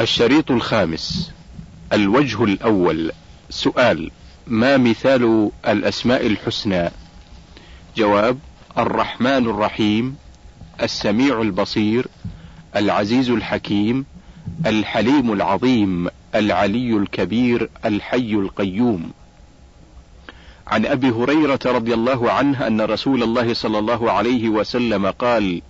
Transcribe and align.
الشريط 0.00 0.50
الخامس 0.50 1.32
الوجه 1.92 2.44
الأول 2.44 3.12
سؤال 3.50 4.10
ما 4.46 4.76
مثال 4.76 5.50
الأسماء 5.68 6.26
الحسنى؟ 6.26 6.90
جواب 7.96 8.38
الرحمن 8.78 9.46
الرحيم 9.46 10.16
السميع 10.82 11.42
البصير 11.42 12.06
العزيز 12.76 13.30
الحكيم 13.30 14.04
الحليم 14.66 15.32
العظيم 15.32 16.08
العلي 16.34 16.96
الكبير 16.96 17.70
الحي 17.84 18.32
القيوم. 18.32 19.10
عن 20.66 20.86
أبي 20.86 21.10
هريرة 21.10 21.60
رضي 21.66 21.94
الله 21.94 22.32
عنه 22.32 22.66
أن 22.66 22.80
رسول 22.80 23.22
الله 23.22 23.54
صلى 23.54 23.78
الله 23.78 24.12
عليه 24.12 24.48
وسلم 24.48 25.06
قال 25.06 25.62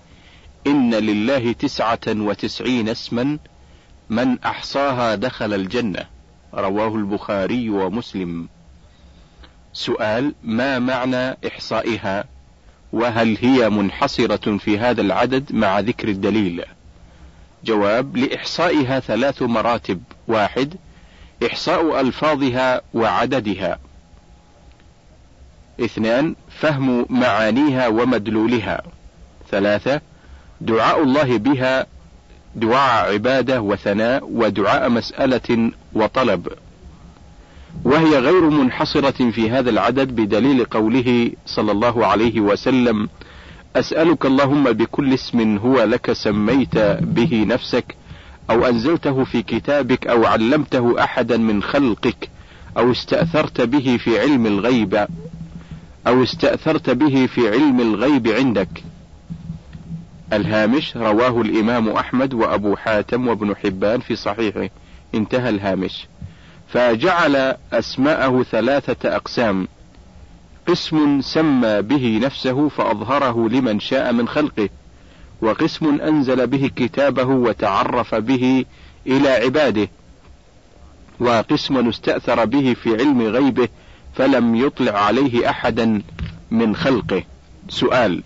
إن 0.66 0.94
لله 0.94 1.52
تسعة 1.52 2.00
وتسعين 2.08 2.88
اسما 2.88 3.38
من 4.10 4.38
أحصاها 4.38 5.14
دخل 5.14 5.54
الجنة. 5.54 6.06
رواه 6.54 6.94
البخاري 6.94 7.70
ومسلم. 7.70 8.48
سؤال 9.72 10.34
ما 10.44 10.78
معنى 10.78 11.36
إحصائها؟ 11.46 12.24
وهل 12.92 13.38
هي 13.40 13.70
منحصرة 13.70 14.56
في 14.56 14.78
هذا 14.78 15.00
العدد 15.00 15.52
مع 15.52 15.80
ذكر 15.80 16.08
الدليل؟ 16.08 16.64
جواب 17.64 18.16
لإحصائها 18.16 19.00
ثلاث 19.00 19.42
مراتب. 19.42 20.02
واحد 20.28 20.74
إحصاء 21.46 22.00
ألفاظها 22.00 22.80
وعددها. 22.94 23.78
اثنان 25.80 26.34
فهم 26.60 27.06
معانيها 27.10 27.88
ومدلولها. 27.88 28.82
ثلاثة 29.50 30.00
دعاء 30.60 31.02
الله 31.02 31.38
بها 31.38 31.86
دعاء 32.56 33.12
عبادة 33.12 33.60
وثناء 33.60 34.28
ودعاء 34.32 34.88
مسألة 34.90 35.72
وطلب 35.94 36.48
وهي 37.84 38.18
غير 38.18 38.50
منحصرة 38.50 39.30
في 39.30 39.50
هذا 39.50 39.70
العدد 39.70 40.16
بدليل 40.16 40.64
قوله 40.64 41.30
صلى 41.46 41.72
الله 41.72 42.06
عليه 42.06 42.40
وسلم 42.40 43.08
أسألك 43.76 44.26
اللهم 44.26 44.64
بكل 44.64 45.14
اسم 45.14 45.56
هو 45.56 45.82
لك 45.82 46.12
سميت 46.12 46.78
به 47.00 47.44
نفسك 47.48 47.96
أو 48.50 48.66
أنزلته 48.66 49.24
في 49.24 49.42
كتابك 49.42 50.06
أو 50.06 50.24
علمته 50.24 51.04
أحدا 51.04 51.36
من 51.36 51.62
خلقك 51.62 52.28
أو 52.78 52.90
استأثرت 52.90 53.60
به 53.60 53.96
في 54.04 54.20
علم 54.20 54.46
الغيب 54.46 55.06
أو 56.06 56.22
استأثرت 56.22 56.90
به 56.90 57.26
في 57.26 57.48
علم 57.48 57.80
الغيب 57.80 58.28
عندك. 58.28 58.84
الهامش 60.32 60.96
رواه 60.96 61.40
الإمام 61.40 61.88
أحمد 61.88 62.34
وأبو 62.34 62.76
حاتم 62.76 63.28
وابن 63.28 63.56
حبان 63.56 64.00
في 64.00 64.16
صحيحه. 64.16 64.68
انتهى 65.14 65.48
الهامش. 65.48 66.06
فجعل 66.68 67.56
أسماءه 67.72 68.42
ثلاثة 68.42 69.16
أقسام. 69.16 69.68
قسم 70.66 71.20
سمى 71.20 71.82
به 71.82 72.20
نفسه 72.22 72.68
فأظهره 72.68 73.48
لمن 73.48 73.80
شاء 73.80 74.12
من 74.12 74.28
خلقه. 74.28 74.68
وقسم 75.42 76.00
أنزل 76.00 76.46
به 76.46 76.70
كتابه 76.76 77.24
وتعرف 77.24 78.14
به 78.14 78.64
إلى 79.06 79.28
عباده. 79.28 79.88
وقسم 81.20 81.88
استأثر 81.88 82.44
به 82.44 82.76
في 82.82 82.96
علم 82.96 83.22
غيبه 83.22 83.68
فلم 84.14 84.54
يطلع 84.54 84.92
عليه 84.92 85.50
أحدا 85.50 86.02
من 86.50 86.76
خلقه. 86.76 87.22
سؤال: 87.68 88.22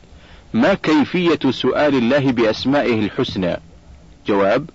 ما 0.54 0.74
كيفية 0.74 1.50
سؤال 1.50 1.94
الله 1.94 2.32
بأسمائه 2.32 3.00
الحسنى؟ 3.00 3.56
جواب: 4.26 4.70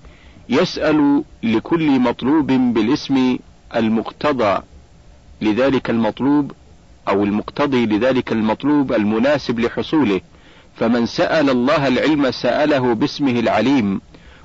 يسأل 0.50 1.24
لكل 1.44 2.00
مطلوب 2.00 2.48
بالاسم 2.48 3.38
المقتضى 3.76 4.62
لذلك 5.42 5.90
المطلوب 5.90 6.52
أو 7.08 7.24
المقتضي 7.24 7.86
لذلك 7.86 8.32
المطلوب 8.32 8.94
المناسب 8.94 9.60
لحصوله، 9.60 10.22
فمن 10.76 11.06
سأل 11.06 11.50
الله 11.50 11.88
العلم 11.88 12.32
سأله 12.32 12.94
باسمه 12.94 13.40
العليم، 13.40 14.02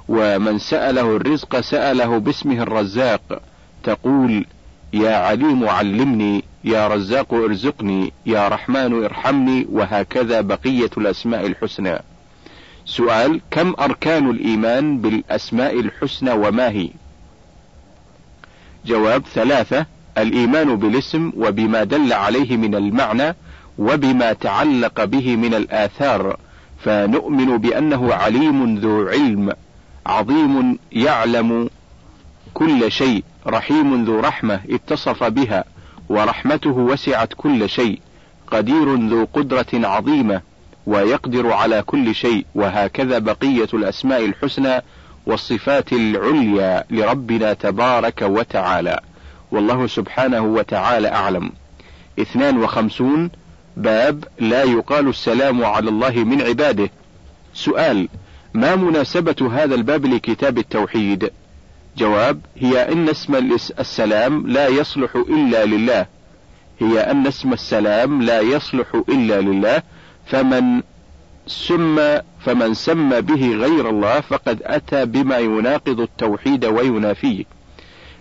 ومن 0.08 0.58
سأله 0.58 1.16
الرزق 1.16 1.60
سأله 1.60 2.18
باسمه 2.18 2.62
الرزاق. 2.62 3.42
تقول: 3.84 4.46
يا 4.92 5.16
عليم 5.16 5.68
علمني 5.68 6.44
يا 6.64 6.88
رزاق 6.88 7.34
ارزقني 7.34 8.12
يا 8.26 8.48
رحمن 8.48 9.04
ارحمني 9.04 9.66
وهكذا 9.72 10.40
بقية 10.40 10.90
الأسماء 10.98 11.46
الحسنى. 11.46 11.98
سؤال 12.84 13.40
كم 13.50 13.74
أركان 13.80 14.30
الإيمان 14.30 14.98
بالأسماء 14.98 15.80
الحسنى 15.80 16.30
وما 16.30 16.68
هي؟ 16.68 16.88
جواب 18.86 19.22
ثلاثة 19.34 19.86
الإيمان 20.18 20.76
بالاسم 20.76 21.32
وبما 21.36 21.84
دل 21.84 22.12
عليه 22.12 22.56
من 22.56 22.74
المعنى 22.74 23.34
وبما 23.78 24.32
تعلق 24.32 25.04
به 25.04 25.36
من 25.36 25.54
الآثار 25.54 26.36
فنؤمن 26.84 27.58
بأنه 27.58 28.14
عليم 28.14 28.78
ذو 28.78 29.08
علم 29.08 29.52
عظيم 30.06 30.78
يعلم 30.92 31.70
كل 32.54 32.92
شيء 32.92 33.24
رحيم 33.46 34.04
ذو 34.04 34.20
رحمة 34.20 34.60
اتصف 34.70 35.24
بها. 35.24 35.64
ورحمته 36.10 36.70
وسعت 36.70 37.32
كل 37.36 37.68
شيء. 37.68 38.00
قدير 38.46 38.94
ذو 38.94 39.28
قدرة 39.34 39.66
عظيمة 39.74 40.40
ويقدر 40.86 41.52
على 41.52 41.82
كل 41.82 42.14
شيء. 42.14 42.46
وهكذا 42.54 43.18
بقية 43.18 43.68
الأسماء 43.74 44.24
الحسنى 44.24 44.82
والصفات 45.26 45.92
العليا 45.92 46.84
لربنا 46.90 47.52
تبارك 47.52 48.22
وتعالى. 48.22 49.00
والله 49.52 49.86
سبحانه 49.86 50.40
وتعالى 50.40 51.08
أعلم. 51.08 51.52
اثنان 52.18 52.62
وخمسون 52.62 53.30
باب 53.76 54.24
لا 54.40 54.62
يقال 54.62 55.08
السلام 55.08 55.64
على 55.64 55.88
الله 55.88 56.10
من 56.10 56.42
عباده. 56.42 56.90
سؤال 57.54 58.08
ما 58.54 58.76
مناسبة 58.76 59.50
هذا 59.52 59.74
الباب 59.74 60.06
لكتاب 60.06 60.58
التوحيد؟ 60.58 61.30
جواب 62.00 62.40
هي 62.56 62.92
أن 62.92 63.08
اسم 63.08 63.34
السلام 63.78 64.46
لا 64.46 64.68
يصلح 64.68 65.16
إلا 65.16 65.64
لله. 65.64 66.06
هي 66.80 67.00
أن 67.00 67.26
اسم 67.26 67.52
السلام 67.52 68.22
لا 68.22 68.40
يصلح 68.40 68.86
إلا 69.08 69.40
لله. 69.40 69.82
فمن 70.26 70.82
سمى 71.46 72.20
فمن 72.44 72.74
سمى 72.74 73.20
به 73.20 73.54
غير 73.54 73.90
الله 73.90 74.20
فقد 74.20 74.62
أتى 74.64 75.06
بما 75.06 75.38
يناقض 75.38 76.00
التوحيد 76.00 76.64
وينافيه. 76.64 77.44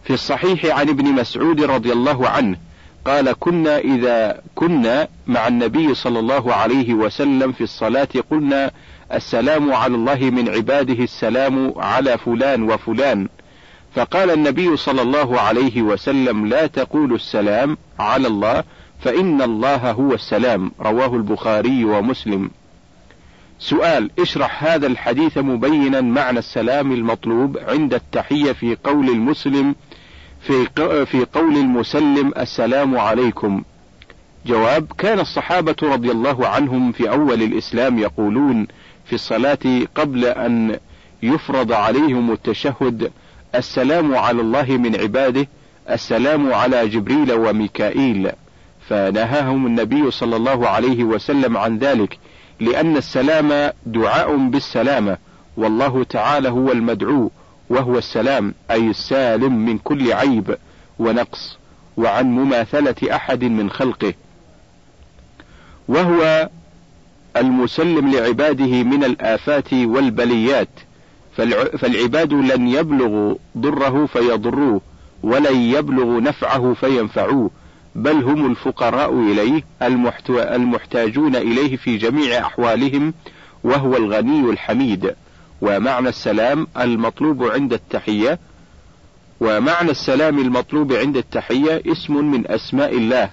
في 0.03 0.13
الصحيح 0.13 0.66
عن 0.79 0.89
ابن 0.89 1.06
مسعود 1.06 1.63
رضي 1.63 1.91
الله 1.94 2.29
عنه 2.29 2.57
قال 3.06 3.34
كنا 3.39 3.78
إذا 3.78 4.41
كنا 4.56 5.07
مع 5.28 5.47
النبي 5.47 5.95
صلى 5.95 6.19
الله 6.19 6.53
عليه 6.53 6.94
وسلم 6.94 7.51
في 7.51 7.62
الصلاة 7.62 8.07
قلنا 8.31 8.72
السلام 9.13 9.73
على 9.73 9.95
الله 9.95 10.16
من 10.16 10.50
عباده 10.50 11.03
السلام 11.03 11.73
على 11.78 12.18
فلان 12.18 12.63
وفلان. 12.63 13.29
فقال 13.95 14.31
النبي 14.31 14.77
صلى 14.77 15.01
الله 15.01 15.39
عليه 15.39 15.81
وسلم 15.81 16.45
لا 16.45 16.67
تقولوا 16.67 17.16
السلام 17.16 17.77
على 18.00 18.27
الله 18.27 18.63
فإن 19.00 19.41
الله 19.41 19.91
هو 19.91 20.13
السلام 20.13 20.72
رواه 20.81 21.16
البخاري 21.16 21.85
ومسلم. 21.85 22.51
سؤال 23.59 24.11
اشرح 24.19 24.63
هذا 24.63 24.88
الحديث 24.88 25.38
مبينا 25.38 26.01
معنى 26.01 26.39
السلام 26.39 26.91
المطلوب 26.91 27.57
عند 27.57 27.94
التحية 27.94 28.51
في 28.51 28.77
قول 28.83 29.09
المسلم 29.09 29.75
في 30.41 30.66
في 31.06 31.25
قول 31.33 31.57
المسلم 31.57 32.33
السلام 32.38 32.97
عليكم. 32.97 33.63
جواب 34.45 34.91
كان 34.97 35.19
الصحابة 35.19 35.75
رضي 35.83 36.11
الله 36.11 36.47
عنهم 36.47 36.91
في 36.91 37.09
أول 37.09 37.44
الإسلام 37.44 38.00
يقولون 38.00 38.67
في 39.06 39.13
الصلاة 39.13 39.88
قبل 39.95 40.25
أن 40.25 40.79
يفرض 41.23 41.71
عليهم 41.71 42.31
التشهد 42.31 43.11
السلام 43.56 44.16
على 44.16 44.42
الله 44.42 44.66
من 44.78 44.96
عباده 44.96 45.48
السلام 45.90 46.54
على 46.54 46.88
جبريل 46.88 47.34
وميكائيل. 47.34 48.31
فنهاهم 48.90 49.66
النبي 49.66 50.12
صلى 50.12 50.36
الله 50.36 50.68
عليه 50.68 51.04
وسلم 51.04 51.57
عن 51.57 51.78
ذلك 51.78 52.19
لأن 52.60 52.98
السلام 52.98 53.72
دعاء 53.86 54.36
بالسلامة 54.36 55.18
والله 55.57 56.04
تعالى 56.04 56.50
هو 56.50 56.72
المدعو 56.72 57.31
وهو 57.69 57.98
السلام 57.98 58.54
أي 58.72 58.90
السالم 58.90 59.66
من 59.66 59.78
كل 59.78 60.13
عيب 60.13 60.57
ونقص 61.00 61.57
وعن 61.98 62.25
مماثلة 62.25 62.95
أحد 63.16 63.44
من 63.44 63.69
خلقه. 63.69 64.13
وهو 65.88 66.50
المسلم 67.38 68.12
لعباده 68.12 68.84
من 68.84 69.04
الآفات 69.04 69.74
والبليات. 69.74 70.69
فالعباد 71.77 72.33
لن 72.33 72.68
يبلغوا 72.68 73.36
ضره 73.57 74.06
فيضروه 74.06 74.81
ولن 75.24 75.56
يبلغوا 75.62 76.21
نفعه 76.21 76.74
فينفعوه 76.74 77.51
بل 77.95 78.24
هم 78.24 78.51
الفقراء 78.51 79.13
إليه 79.13 79.63
المحتاجون 80.56 81.36
إليه 81.36 81.77
في 81.77 81.97
جميع 81.97 82.39
أحوالهم 82.39 83.13
وهو 83.63 83.97
الغني 83.97 84.50
الحميد. 84.50 85.15
ومعنى 85.62 86.09
السلام 86.09 86.68
المطلوب 86.77 87.44
عند 87.44 87.74
التحية 87.74 88.39
ومعنى 89.39 89.92
السلام 89.92 90.39
المطلوب 90.39 90.94
عند 90.94 91.18
التحية 91.18 91.81
اسم 91.88 92.31
من 92.31 92.51
أسماء 92.51 92.97
الله 92.97 93.30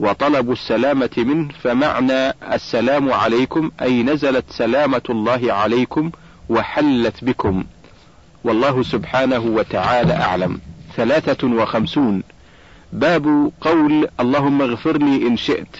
وطلب 0.00 0.52
السلامة 0.52 1.10
منه 1.16 1.48
فمعنى 1.62 2.34
السلام 2.54 3.12
عليكم 3.12 3.70
أي 3.82 4.02
نزلت 4.02 4.44
سلامة 4.48 5.02
الله 5.10 5.52
عليكم 5.52 6.10
وحلت 6.50 7.24
بكم. 7.24 7.64
والله 8.44 8.82
سبحانه 8.82 9.38
وتعالى 9.38 10.12
أعلم. 10.12 10.60
ثلاثة 10.96 11.46
وخمسون. 11.46 12.22
باب 12.92 13.52
قول 13.60 14.08
اللهم 14.20 14.62
اغفر 14.62 14.98
لي 14.98 15.26
إن 15.26 15.36
شئت. 15.36 15.76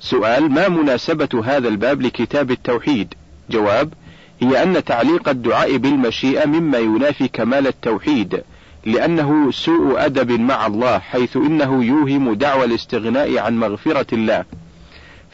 سؤال 0.00 0.50
ما 0.50 0.68
مناسبة 0.68 1.42
هذا 1.44 1.68
الباب 1.68 2.02
لكتاب 2.02 2.50
التوحيد؟ 2.50 3.14
جواب 3.50 3.92
هي 4.40 4.62
أن 4.62 4.84
تعليق 4.84 5.28
الدعاء 5.28 5.76
بالمشيئة 5.76 6.46
مما 6.46 6.78
ينافي 6.78 7.28
كمال 7.28 7.66
التوحيد 7.66 8.42
لأنه 8.84 9.50
سوء 9.50 10.04
أدب 10.04 10.40
مع 10.40 10.66
الله 10.66 10.98
حيث 10.98 11.36
إنه 11.36 11.84
يوهم 11.84 12.34
دعوى 12.34 12.64
الاستغناء 12.64 13.38
عن 13.38 13.58
مغفرة 13.60 14.06
الله. 14.12 14.44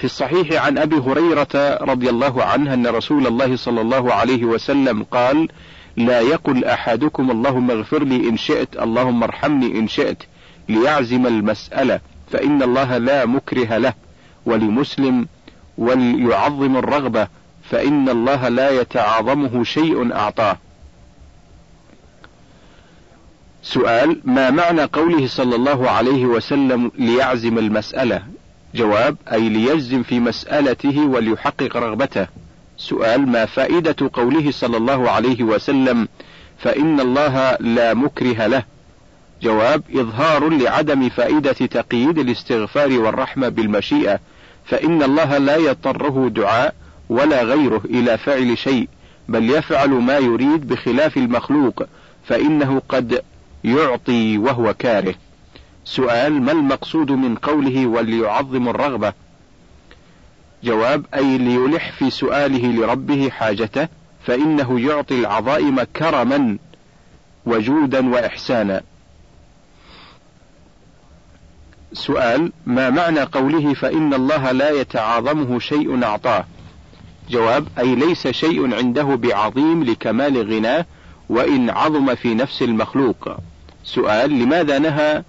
في 0.02 0.06
الصحيح 0.06 0.64
عن 0.64 0.78
أبي 0.78 0.96
هريرة 0.96 1.78
رضي 1.80 2.10
الله 2.10 2.44
عنه 2.44 2.74
أن 2.74 2.86
رسول 2.86 3.26
الله 3.26 3.56
صلى 3.56 3.80
الله 3.80 4.14
عليه 4.14 4.44
وسلم 4.44 5.02
قال 5.02 5.48
لا 5.96 6.20
يقل 6.20 6.64
أحدكم 6.64 7.30
اللهم 7.30 7.70
اغفر 7.70 8.04
لي 8.04 8.28
إن 8.28 8.36
شئت 8.36 8.76
اللهم 8.82 9.22
ارحمني 9.22 9.78
إن 9.78 9.88
شئت 9.88 10.22
ليعزم 10.68 11.26
المسألة 11.26 12.00
فإن 12.30 12.62
الله 12.62 12.98
لا 12.98 13.26
مكره 13.26 13.78
له 13.78 13.94
ولمسلم 14.46 15.26
وليعظم 15.78 16.76
الرغبة 16.76 17.28
فإن 17.70 18.08
الله 18.08 18.48
لا 18.48 18.70
يتعاظمه 18.70 19.64
شيء 19.64 20.14
أعطاه. 20.14 20.58
سؤال 23.62 24.20
ما 24.24 24.50
معنى 24.50 24.82
قوله 24.82 25.26
صلى 25.26 25.56
الله 25.56 25.90
عليه 25.90 26.26
وسلم 26.26 26.92
ليعزم 26.98 27.58
المسألة؟ 27.58 28.22
جواب 28.74 29.16
أي 29.32 29.48
ليجزم 29.48 30.02
في 30.02 30.20
مسألته 30.20 31.06
وليحقق 31.06 31.76
رغبته. 31.76 32.26
سؤال 32.76 33.28
ما 33.28 33.46
فائدة 33.46 34.10
قوله 34.12 34.50
صلى 34.50 34.76
الله 34.76 35.10
عليه 35.10 35.42
وسلم 35.42 36.08
فإن 36.58 37.00
الله 37.00 37.56
لا 37.60 37.94
مكره 37.94 38.46
له؟ 38.46 38.64
جواب 39.42 39.82
إظهار 39.94 40.48
لعدم 40.48 41.08
فائدة 41.08 41.52
تقييد 41.52 42.18
الاستغفار 42.18 42.92
والرحمة 42.92 43.48
بالمشيئة 43.48 44.20
فإن 44.64 45.02
الله 45.02 45.38
لا 45.38 45.56
يضطره 45.56 46.28
دعاء 46.28 46.74
ولا 47.08 47.42
غيره 47.42 47.82
إلى 47.84 48.18
فعل 48.18 48.58
شيء 48.58 48.88
بل 49.28 49.50
يفعل 49.50 49.90
ما 49.90 50.18
يريد 50.18 50.68
بخلاف 50.68 51.16
المخلوق 51.16 51.82
فإنه 52.24 52.82
قد 52.88 53.22
يعطي 53.64 54.38
وهو 54.38 54.74
كاره. 54.74 55.14
سؤال 55.84 56.42
ما 56.42 56.52
المقصود 56.52 57.10
من 57.10 57.34
قوله 57.34 57.86
وليعظم 57.86 58.68
الرغبة؟ 58.68 59.12
جواب 60.64 61.06
أي 61.14 61.38
ليلح 61.38 61.92
في 61.92 62.10
سؤاله 62.10 62.66
لربه 62.66 63.30
حاجته 63.30 63.88
فإنه 64.24 64.80
يعطي 64.80 65.20
العظائم 65.20 65.82
كرما 65.82 66.58
وجودا 67.46 68.08
وإحسانا. 68.08 68.82
سؤال 71.92 72.52
ما 72.66 72.90
معنى 72.90 73.20
قوله 73.20 73.74
فإن 73.74 74.14
الله 74.14 74.52
لا 74.52 74.70
يتعاظمه 74.70 75.58
شيء 75.58 76.04
أعطاه؟ 76.04 76.44
جواب 77.30 77.66
أي 77.78 77.94
ليس 77.94 78.28
شيء 78.28 78.74
عنده 78.74 79.02
بعظيم 79.02 79.84
لكمال 79.84 80.52
غناه 80.54 80.86
وإن 81.28 81.70
عظم 81.70 82.14
في 82.14 82.34
نفس 82.34 82.62
المخلوق. 82.62 83.36
سؤال 83.84 84.30
لماذا 84.30 84.78
نهى 84.78 85.22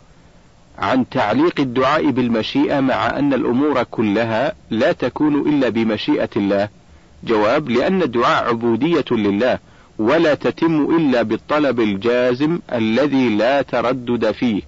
عن 0.79 1.09
تعليق 1.09 1.59
الدعاء 1.59 2.09
بالمشيئة 2.09 2.79
مع 2.79 3.19
أن 3.19 3.33
الأمور 3.33 3.83
كلها 3.83 4.53
لا 4.69 4.91
تكون 4.91 5.35
إلا 5.49 5.69
بمشيئة 5.69 6.29
الله. 6.35 6.69
جواب 7.23 7.69
لأن 7.69 8.01
الدعاء 8.01 8.49
عبودية 8.49 9.05
لله 9.11 9.59
ولا 9.99 10.33
تتم 10.33 10.95
إلا 10.97 11.21
بالطلب 11.21 11.79
الجازم 11.79 12.59
الذي 12.73 13.29
لا 13.29 13.61
تردد 13.61 14.31
فيه. 14.31 14.61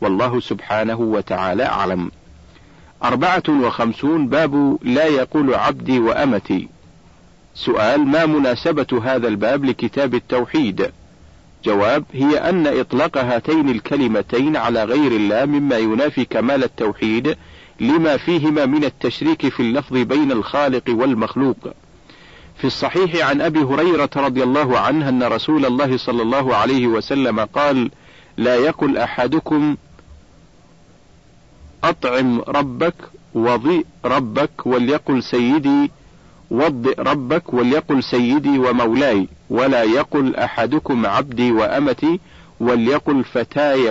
والله 0.00 0.40
سبحانه 0.40 1.00
وتعالى 1.00 1.64
أعلم. 1.64 2.10
أربعة 3.04 3.42
وخمسون 3.48 4.28
باب 4.28 4.78
لا 4.82 5.06
يقول 5.06 5.54
عبدي 5.54 5.98
وأمتي. 5.98 6.68
سؤال 7.54 8.06
ما 8.06 8.26
مناسبة 8.26 9.02
هذا 9.04 9.28
الباب 9.28 9.64
لكتاب 9.64 10.14
التوحيد؟ 10.14 10.90
جواب 11.64 12.04
هي 12.12 12.38
أن 12.38 12.66
إطلاق 12.66 13.18
هاتين 13.18 13.68
الكلمتين 13.68 14.56
على 14.56 14.84
غير 14.84 15.12
الله 15.12 15.44
مما 15.44 15.78
ينافي 15.78 16.24
كمال 16.24 16.64
التوحيد 16.64 17.36
لما 17.80 18.16
فيهما 18.16 18.66
من 18.66 18.84
التشريك 18.84 19.48
في 19.48 19.60
اللفظ 19.60 19.96
بين 19.96 20.32
الخالق 20.32 20.84
والمخلوق. 20.88 21.56
في 22.56 22.64
الصحيح 22.66 23.28
عن 23.28 23.40
أبي 23.40 23.58
هريرة 23.58 24.10
رضي 24.16 24.42
الله 24.42 24.78
عنه 24.78 25.08
أن 25.08 25.22
رسول 25.22 25.66
الله 25.66 25.96
صلى 25.96 26.22
الله 26.22 26.56
عليه 26.56 26.86
وسلم 26.86 27.40
قال: 27.40 27.90
لا 28.36 28.56
يقل 28.56 28.96
أحدكم 28.96 29.76
أطعم 31.84 32.40
ربك 32.40 32.94
وضيء 33.34 33.86
ربك 34.04 34.66
وليقل 34.66 35.22
سيدي 35.22 35.90
وضئ 36.50 36.94
ربك 36.98 37.54
وليقل 37.54 38.02
سيدي 38.02 38.58
ومولاي 38.58 39.28
ولا 39.50 39.82
يقل 39.82 40.36
أحدكم 40.36 41.06
عبدي 41.06 41.52
وأمتي 41.52 42.20
وليقل 42.60 43.24
فتاي 43.24 43.90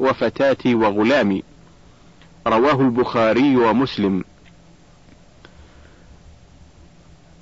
وفتاتي 0.00 0.74
وغلامي. 0.74 1.42
رواه 2.46 2.80
البخاري 2.80 3.56
ومسلم. 3.56 4.24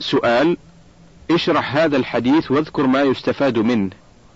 سؤال 0.01 0.57
اشرح 1.31 1.77
هذا 1.77 1.97
الحديث 1.97 2.51
واذكر 2.51 2.87
ما 2.87 3.03
يستفاد 3.03 3.59
منه. 3.59 3.91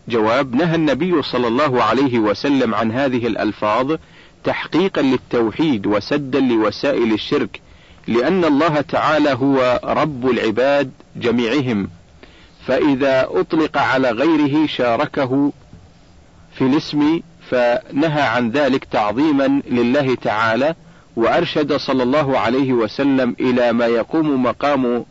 جواب 0.09 0.55
نهى 0.55 0.75
النبي 0.75 1.23
صلى 1.23 1.49
الله 1.49 1.83
عليه 1.83 2.19
وسلم 2.19 2.75
عن 2.75 2.93
هذه 2.93 3.27
الألفاظ 3.27 3.97
تحقيقا 4.45 5.03
للتوحيد 5.03 5.87
وسدا 5.87 6.41
لوسائل 6.41 7.13
الشرك 7.13 7.61
لأن 8.07 8.45
الله 8.45 8.81
تعالى 8.81 9.33
هو 9.33 9.81
رب 9.85 10.31
العباد 10.31 10.91
جميعهم 11.17 11.89
فإذا 12.67 13.29
أطلق 13.31 13.79
على 13.79 14.11
غيره 14.11 14.67
شاركه 14.67 15.53
في 16.55 16.65
الاسم 16.65 17.21
فنهى 17.51 18.23
عن 18.23 18.51
ذلك 18.51 18.85
تعظيما 18.85 19.63
لله 19.71 20.15
تعالى 20.15 20.75
وأرشد 21.17 21.77
صلى 21.77 22.03
الله 22.03 22.39
عليه 22.39 22.73
وسلم 22.73 23.37
إلى 23.41 23.73
ما 23.73 23.87
يقوم 23.87 24.43
مقام 24.43 25.05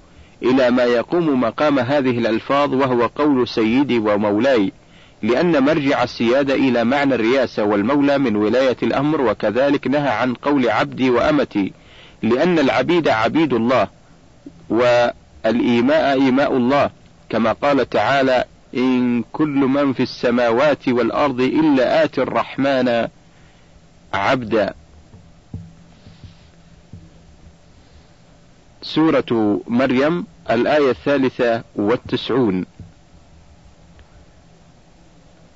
إلى 0.44 0.72
ما 0.72 0.84
يقوم 0.84 1.42
مقام 1.42 1.80
هذه 1.80 2.18
الألفاظ 2.18 2.74
وهو 2.74 3.06
قول 3.06 3.48
سيدي 3.48 4.00
ومولاي 4.00 4.72
لأن 5.22 5.64
مرجع 5.64 6.04
السيادة 6.04 6.54
إلى 6.54 6.84
معنى 6.84 7.16
الرياسة 7.16 7.64
والمولى 7.64 8.18
من 8.18 8.36
ولاية 8.36 8.78
الأمر 8.84 9.22
وكذلك 9.22 9.88
نهى 9.88 10.10
عن 10.10 10.34
قول 10.34 10.70
عبدي 10.70 11.10
وأمتي. 11.10 11.74
لأن 12.22 12.60
العبيد 12.60 13.08
عبيد 13.08 13.54
الله 13.54 13.88
والإيماء 14.70 16.12
إيماء 16.14 16.58
الله 16.58 16.90
كما 17.30 17.52
قال 17.52 17.90
تعالى 17.90 18.46
إن 18.76 19.24
كل 19.34 19.50
من 19.50 19.94
في 19.94 20.04
السماوات 20.04 20.90
والأرض 20.90 21.42
إلا 21.42 22.04
آتي 22.04 22.22
الرحمن 22.22 23.08
عبدا. 24.14 24.74
سورة 28.82 29.62
مريم 29.68 30.26
الآية 30.52 30.90
الثالثة 30.90 31.64
والتسعون. 31.76 32.66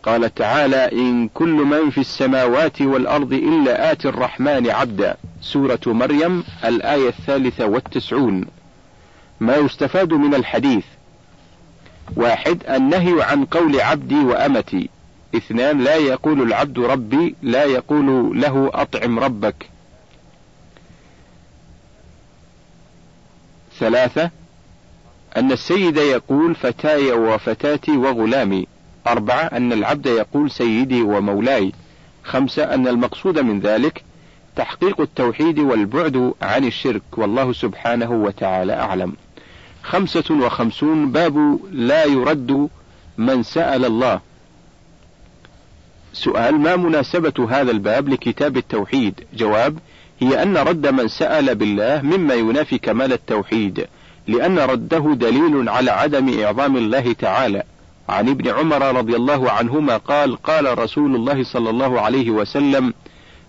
قال 0.03 0.33
تعالى 0.33 0.91
إن 0.91 1.27
كل 1.27 1.49
من 1.53 1.89
في 1.89 1.97
السماوات 1.97 2.81
والأرض 2.81 3.33
إلا 3.33 3.91
آتي 3.91 4.09
الرحمن 4.09 4.69
عبدا. 4.69 5.17
سورة 5.41 5.79
مريم 5.87 6.43
الآية 6.65 7.07
الثالثة 7.09 7.65
والتسعون. 7.65 8.45
ما 9.39 9.55
يستفاد 9.55 10.13
من 10.13 10.35
الحديث؟ 10.35 10.83
واحد 12.15 12.63
النهي 12.69 13.23
عن 13.23 13.45
قول 13.45 13.81
عبدي 13.81 14.15
وأمتي. 14.15 14.89
اثنان 15.35 15.83
لا 15.83 15.95
يقول 15.95 16.41
العبد 16.41 16.79
ربي 16.79 17.35
لا 17.41 17.63
يقول 17.63 18.41
له 18.41 18.71
أطعم 18.73 19.19
ربك. 19.19 19.69
ثلاثة 23.79 24.29
أن 25.37 25.51
السيد 25.51 25.97
يقول 25.97 26.55
فتاي 26.55 27.11
وفتاتي 27.11 27.91
وغلامي. 27.91 28.72
أربعة 29.07 29.43
أن 29.43 29.73
العبد 29.73 30.05
يقول 30.05 30.51
سيدي 30.51 31.01
ومولاي. 31.01 31.71
خمسة 32.23 32.73
أن 32.73 32.87
المقصود 32.87 33.39
من 33.39 33.59
ذلك 33.59 34.03
تحقيق 34.55 35.01
التوحيد 35.01 35.59
والبعد 35.59 36.33
عن 36.41 36.65
الشرك 36.65 37.01
والله 37.17 37.53
سبحانه 37.53 38.11
وتعالى 38.11 38.73
أعلم. 38.73 39.13
خمسة 39.83 40.23
وخمسون 40.31 41.11
باب 41.11 41.59
لا 41.71 42.05
يرد 42.05 42.69
من 43.17 43.43
سأل 43.43 43.85
الله. 43.85 44.19
سؤال 46.13 46.55
ما 46.59 46.75
مناسبة 46.75 47.47
هذا 47.49 47.71
الباب 47.71 48.09
لكتاب 48.09 48.57
التوحيد؟ 48.57 49.23
جواب 49.33 49.77
هي 50.19 50.43
أن 50.43 50.57
رد 50.57 50.87
من 50.87 51.07
سأل 51.07 51.55
بالله 51.55 52.01
مما 52.01 52.33
ينافي 52.33 52.77
كمال 52.77 53.13
التوحيد 53.13 53.87
لأن 54.27 54.59
رده 54.59 55.13
دليل 55.13 55.69
على 55.69 55.91
عدم 55.91 56.43
إعظام 56.43 56.77
الله 56.77 57.13
تعالى. 57.13 57.63
عن 58.09 58.29
ابن 58.29 58.47
عمر 58.47 58.95
رضي 58.95 59.15
الله 59.15 59.51
عنهما 59.51 59.97
قال 59.97 60.35
قال 60.35 60.79
رسول 60.79 61.15
الله 61.15 61.43
صلى 61.43 61.69
الله 61.69 62.01
عليه 62.01 62.31
وسلم 62.31 62.93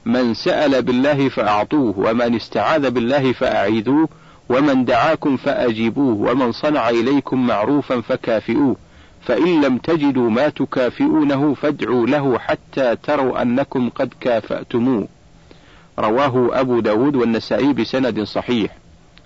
من 0.04 0.34
سأل 0.34 0.82
بالله 0.82 1.28
فأعطوه 1.28 1.98
ومن 1.98 2.34
استعاذ 2.34 2.90
بالله 2.90 3.32
فأعيذوه 3.32 4.08
ومن 4.48 4.84
دعاكم 4.84 5.36
فأجيبوه 5.36 6.30
ومن 6.30 6.52
صنع 6.52 6.90
إليكم 6.90 7.46
معروفا 7.46 8.00
فكافئوه 8.00 8.76
فإن 9.22 9.60
لم 9.64 9.78
تجدوا 9.78 10.30
ما 10.30 10.48
تكافئونه 10.48 11.54
فادعوا 11.54 12.06
له 12.06 12.38
حتى 12.38 12.96
تروا 12.96 13.42
أنكم 13.42 13.88
قد 13.90 14.12
كافأتموه. 14.20 15.08
رواه 15.98 16.60
أبو 16.60 16.80
داود 16.80 17.16
والنسائي 17.16 17.72
بسند 17.72 18.22
صحيح. 18.22 18.76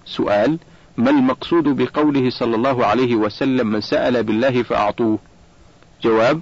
سؤال 0.05 0.59
ما 0.99 1.11
المقصود 1.11 1.65
بقوله 1.65 2.31
صلى 2.31 2.57
الله 2.57 2.87
عليه 2.87 3.17
وسلم 3.17 3.67
من 3.67 3.81
سأل 3.81 4.23
بالله 4.23 4.63
فأعطوه؟ 4.63 5.19
جواب 6.03 6.41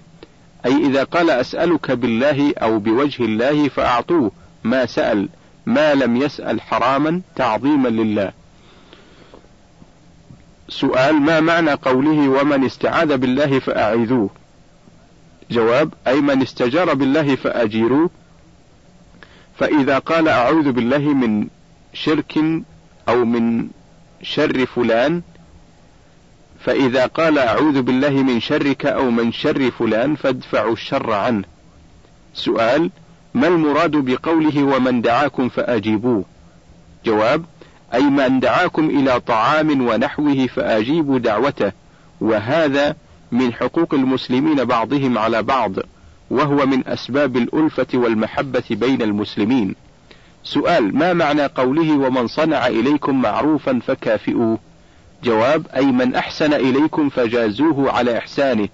أي 0.67 0.87
إذا 0.87 1.05
قال 1.05 1.31
أسألك 1.31 1.91
بالله 1.91 2.55
أو 2.57 2.79
بوجه 2.79 3.25
الله 3.25 3.69
فأعطوه. 3.69 4.31
ما 4.65 4.87
سأل 4.87 5.29
ما 5.67 5.95
لم 5.95 6.17
يسأل 6.17 6.61
حراما 6.61 7.21
تعظيما 7.35 7.89
لله. 7.89 8.33
سؤال 10.69 11.15
ما 11.15 11.41
معنى 11.41 11.73
قوله 11.73 12.29
ومن 12.29 12.65
استعاذ 12.65 13.17
بالله 13.17 13.59
فأعيذوه؟ 13.59 14.31
جواب 15.51 15.95
أي 16.07 16.21
من 16.21 16.43
استجار 16.43 16.95
بالله 16.95 17.37
فأجيروه. 17.37 18.11
فإذا 19.59 19.99
قال 19.99 20.29
أعوذ 20.29 20.73
بالله 20.73 20.99
من 20.99 21.49
شرك 21.93 22.39
أو 23.09 23.25
من 23.25 23.69
شر 24.27 24.67
فلان 24.67 25.23
فإذا 26.61 27.07
قال 27.07 27.39
أعوذ 27.39 27.83
بالله 27.83 28.11
من 28.11 28.41
شرك 28.41 28.87
أو 28.87 29.11
من 29.11 29.33
شر 29.33 29.71
فلان 29.71 30.15
فادفعوا 30.15 30.73
الشر 30.73 31.13
عنه. 31.13 31.45
سؤال 32.35 32.91
ما 33.35 33.47
المراد 33.47 33.91
بقوله 33.91 34.63
ومن 34.65 35.01
دعاكم 35.01 35.49
فأجيبوه؟ 35.49 36.25
جواب 37.05 37.45
أي 37.95 38.03
من 38.03 38.41
دعاكم 38.41 38.91
إلى 38.91 39.21
طعام 39.21 39.89
ونحوه 39.89 40.47
فأجيبوا 40.47 41.19
دعوته 41.19 41.73
وهذا 42.21 42.97
من 43.33 43.53
حقوق 43.53 43.95
المسلمين 43.95 44.65
بعضهم 44.65 45.19
على 45.19 45.43
بعض 45.43 45.73
وهو 46.31 46.67
من 46.67 46.89
أسباب 46.89 47.37
الألفة 47.37 47.87
والمحبة 47.95 48.65
بين 48.71 49.03
المسلمين. 49.03 49.75
سؤال 50.47 50.97
ما 50.97 51.13
معنى 51.13 51.47
قوله 51.47 51.93
ومن 51.93 52.27
صنع 52.27 52.67
إليكم 52.67 53.23
معروفا 53.23 53.81
فكافئوه؟ 53.87 54.59
جواب 55.25 55.67
أي 55.77 55.87
من 55.87 56.15
أحسن 56.15 56.53
إليكم 56.53 57.09
فجازوه 57.09 57.93
على 57.93 58.19
إحسانه 58.19 58.69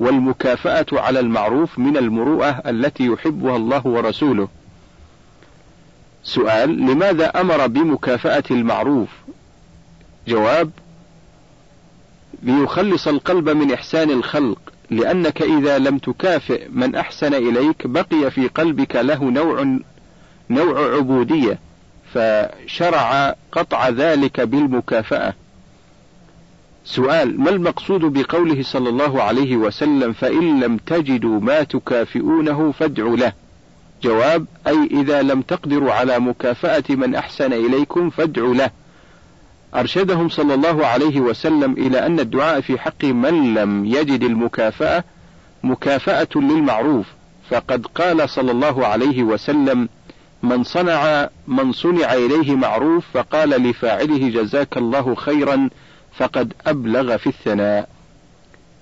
والمكافأة 0.00 0.86
على 0.92 1.20
المعروف 1.20 1.78
من 1.78 1.96
المروءة 1.96 2.62
التي 2.66 3.06
يحبها 3.06 3.56
الله 3.56 3.86
ورسوله. 3.86 4.48
سؤال 6.22 6.70
لماذا 6.70 7.40
أمر 7.40 7.66
بمكافأة 7.66 8.44
المعروف؟ 8.50 9.08
جواب 10.28 10.70
ليخلص 12.42 13.08
القلب 13.08 13.48
من 13.48 13.72
إحسان 13.72 14.10
الخلق 14.10 14.58
لأنك 14.90 15.42
إذا 15.42 15.78
لم 15.78 15.98
تكافئ 15.98 16.68
من 16.68 16.94
أحسن 16.94 17.34
إليك 17.34 17.86
بقي 17.86 18.30
في 18.30 18.48
قلبك 18.48 18.96
له 18.96 19.24
نوع 19.24 19.78
نوع 20.50 20.96
عبودية 20.96 21.58
فشرع 22.14 23.34
قطع 23.52 23.88
ذلك 23.88 24.40
بالمكافأة. 24.40 25.34
سؤال 26.84 27.40
ما 27.40 27.50
المقصود 27.50 28.00
بقوله 28.00 28.62
صلى 28.62 28.88
الله 28.88 29.22
عليه 29.22 29.56
وسلم 29.56 30.12
فإن 30.12 30.60
لم 30.60 30.76
تجدوا 30.76 31.40
ما 31.40 31.62
تكافئونه 31.62 32.72
فادعوا 32.72 33.16
له؟ 33.16 33.32
جواب 34.02 34.46
أي 34.66 34.88
إذا 34.90 35.22
لم 35.22 35.42
تقدروا 35.42 35.92
على 35.92 36.18
مكافأة 36.18 36.84
من 36.88 37.14
أحسن 37.14 37.52
إليكم 37.52 38.10
فادعوا 38.10 38.54
له. 38.54 38.70
أرشدهم 39.74 40.28
صلى 40.28 40.54
الله 40.54 40.86
عليه 40.86 41.20
وسلم 41.20 41.72
إلى 41.72 42.06
أن 42.06 42.20
الدعاء 42.20 42.60
في 42.60 42.78
حق 42.78 43.04
من 43.04 43.54
لم 43.54 43.84
يجد 43.84 44.22
المكافأة 44.22 45.04
مكافأة 45.62 46.28
للمعروف. 46.36 47.06
فقد 47.50 47.86
قال 47.86 48.30
صلى 48.30 48.50
الله 48.50 48.86
عليه 48.86 49.22
وسلم 49.22 49.88
من 50.42 50.64
صنع 50.64 51.28
من 51.46 51.72
صنع 51.72 52.14
إليه 52.14 52.56
معروف 52.56 53.06
فقال 53.12 53.50
لفاعله 53.50 54.28
جزاك 54.28 54.76
الله 54.76 55.14
خيرا 55.14 55.70
فقد 56.12 56.52
أبلغ 56.66 57.16
في 57.16 57.26
الثناء. 57.26 57.88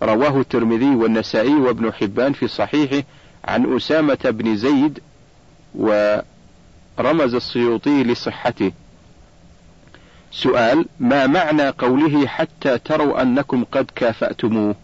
رواه 0.02 0.40
الترمذي 0.40 0.94
والنسائي 0.94 1.54
وابن 1.54 1.92
حبان 1.92 2.32
في 2.32 2.48
صحيحه 2.48 3.06
عن 3.44 3.76
أسامة 3.76 4.18
بن 4.24 4.56
زيد 4.56 4.98
ورمز 5.74 7.34
السيوطي 7.34 8.04
لصحته. 8.04 8.72
سؤال 10.30 10.86
ما 11.00 11.26
معنى 11.26 11.68
قوله 11.68 12.26
حتى 12.26 12.78
تروا 12.78 13.22
أنكم 13.22 13.64
قد 13.64 13.90
كافأتموه؟ 13.94 14.74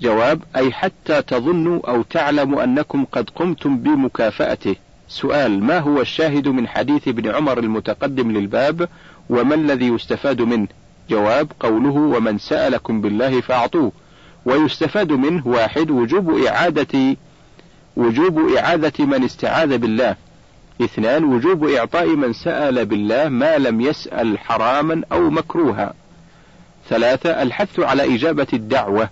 جواب 0.00 0.42
أي 0.56 0.72
حتى 0.72 1.22
تظنوا 1.22 1.90
أو 1.90 2.02
تعلموا 2.02 2.64
أنكم 2.64 3.04
قد 3.12 3.30
قمتم 3.30 3.76
بمكافأته. 3.76 4.76
سؤال 5.08 5.64
ما 5.64 5.78
هو 5.78 6.00
الشاهد 6.00 6.48
من 6.48 6.68
حديث 6.68 7.08
ابن 7.08 7.34
عمر 7.34 7.58
المتقدم 7.58 8.30
للباب 8.30 8.88
وما 9.30 9.54
الذي 9.54 9.86
يستفاد 9.86 10.42
منه؟ 10.42 10.68
جواب 11.10 11.52
قوله 11.60 11.94
ومن 11.94 12.38
سألكم 12.38 13.00
بالله 13.00 13.40
فأعطوه. 13.40 13.92
ويستفاد 14.46 15.12
منه 15.12 15.46
واحد 15.46 15.90
وجوب 15.90 16.38
إعادة 16.38 17.16
وجوب 17.96 18.48
إعادة 18.56 19.04
من 19.04 19.24
استعاذ 19.24 19.78
بالله. 19.78 20.16
اثنان 20.80 21.24
وجوب 21.24 21.68
إعطاء 21.68 22.06
من 22.06 22.32
سأل 22.32 22.86
بالله 22.86 23.28
ما 23.28 23.58
لم 23.58 23.80
يسأل 23.80 24.38
حراما 24.38 25.02
أو 25.12 25.30
مكروها. 25.30 25.94
ثلاثة 26.88 27.42
الحث 27.42 27.80
على 27.80 28.14
إجابة 28.14 28.46
الدعوة. 28.52 29.08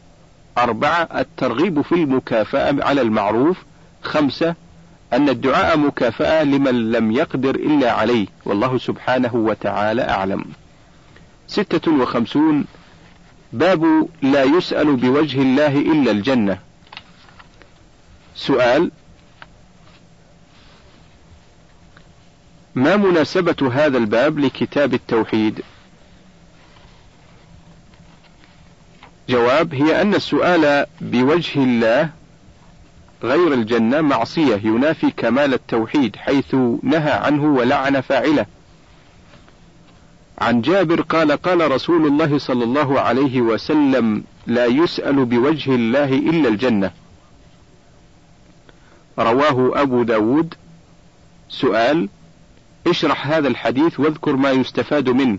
أربعة 0.59 1.09
الترغيب 1.17 1.81
في 1.81 1.95
المكافأة 1.95 2.85
على 2.85 3.01
المعروف. 3.01 3.57
خمسة 4.03 4.55
أن 5.13 5.29
الدعاء 5.29 5.79
مكافأة 5.79 6.43
لمن 6.43 6.93
لم 6.93 7.13
يقدر 7.13 7.55
إلا 7.55 7.93
عليه. 7.93 8.27
والله 8.45 8.79
سبحانه 8.79 9.35
وتعالى 9.35 10.03
أعلم. 10.03 10.45
ستة 11.47 11.93
وخمسون 11.93 12.65
باب 13.53 14.09
لا 14.23 14.43
يسأل 14.43 14.97
بوجه 14.97 15.43
الله 15.43 15.79
إلا 15.79 16.11
الجنة. 16.11 16.59
سؤال 18.35 18.91
ما 22.75 22.97
مناسبة 22.97 23.71
هذا 23.73 23.99
الباب 23.99 24.39
لكتاب 24.39 24.95
التوحيد؟ 24.95 25.63
جواب 29.29 29.75
هي 29.75 30.03
أن 30.03 30.15
السؤال 30.15 30.87
بوجه 31.01 31.63
الله 31.63 32.11
غير 33.23 33.53
الجنة 33.53 34.01
معصية 34.01 34.61
ينافي 34.65 35.11
كمال 35.11 35.55
التوحيد 35.55 36.17
حيث 36.17 36.55
نهى 36.83 37.13
عنه 37.13 37.45
ولعن 37.45 38.01
فاعله. 38.01 38.47
عن 40.39 40.61
جابر 40.61 41.01
قال 41.01 41.33
قال 41.33 41.71
رسول 41.71 42.07
الله 42.07 42.39
صلى 42.39 42.65
الله 42.65 43.01
عليه 43.01 43.41
وسلم 43.41 44.25
لا 44.47 44.67
يسأل 44.67 45.25
بوجه 45.25 45.75
الله 45.75 46.05
إلا 46.05 46.49
الجنة. 46.49 46.91
رواه 49.19 49.83
أبو 49.83 50.03
داود 50.03 50.55
سؤال 51.49 52.09
اشرح 52.87 53.27
هذا 53.27 53.49
الحديث 53.49 54.01
واذكر 54.01 54.37
ما 54.37 54.51
يستفاد 54.51 55.09
منه. 55.09 55.39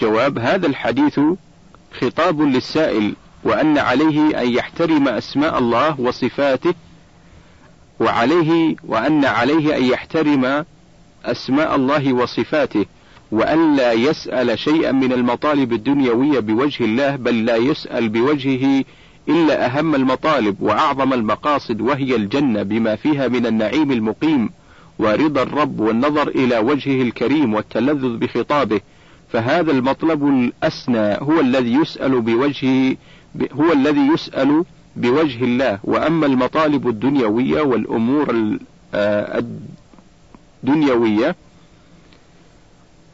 جواب 0.00 0.38
هذا 0.38 0.66
الحديث 0.66 1.20
خطاب 2.00 2.40
للسائل 2.40 3.14
وأن 3.44 3.78
عليه 3.78 4.42
أن 4.42 4.52
يحترم 4.52 5.08
أسماء 5.08 5.58
الله 5.58 6.00
وصفاته 6.00 6.74
وعليه 8.00 8.76
وأن 8.84 9.24
عليه 9.24 9.76
أن 9.76 9.84
يحترم 9.84 10.64
أسماء 11.24 11.76
الله 11.76 12.12
وصفاته 12.12 12.86
وأن 13.32 13.76
لا 13.76 13.92
يسأل 13.92 14.58
شيئا 14.58 14.92
من 14.92 15.12
المطالب 15.12 15.72
الدنيوية 15.72 16.40
بوجه 16.40 16.84
الله 16.84 17.16
بل 17.16 17.44
لا 17.44 17.56
يسأل 17.56 18.08
بوجهه 18.08 18.84
إلا 19.28 19.66
أهم 19.66 19.94
المطالب 19.94 20.56
وأعظم 20.60 21.12
المقاصد 21.12 21.80
وهي 21.80 22.16
الجنة 22.16 22.62
بما 22.62 22.96
فيها 22.96 23.28
من 23.28 23.46
النعيم 23.46 23.92
المقيم 23.92 24.50
ورضا 24.98 25.42
الرب 25.42 25.80
والنظر 25.80 26.28
إلى 26.28 26.58
وجهه 26.58 27.02
الكريم 27.02 27.54
والتلذذ 27.54 28.16
بخطابه. 28.16 28.80
فهذا 29.32 29.72
المطلب 29.72 30.28
الأسنى 30.28 31.14
هو 31.20 31.40
الذي 31.40 31.74
يسأل 31.74 32.20
بوجه 32.20 32.96
هو 33.52 33.72
الذي 33.72 34.00
يسأل 34.14 34.64
بوجه 34.96 35.44
الله. 35.44 35.78
وأما 35.84 36.26
المطالب 36.26 36.88
الدنيوية 36.88 37.62
والأمور 37.62 38.56
آه، 38.94 39.44
الدنيوية 40.64 41.36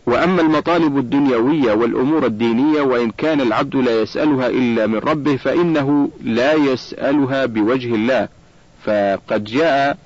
وأما 0.07 0.43
المطالب 0.43 0.99
الدنيوية 0.99 1.73
والأمور 1.73 2.27
الدينية 2.27 2.83
وإن 2.83 3.11
كان 3.11 3.41
العبد 3.41 3.77
لا 3.77 4.03
يسألها 4.03 4.49
إلا 4.49 4.87
من 4.87 4.99
ربه 4.99 5.37
فإنه 5.37 6.11
لا 6.23 6.53
يسألها 6.53 7.47
بوجه 7.47 7.95
الله. 7.95 8.29
فقد 8.85 9.45
جاء 9.45 9.99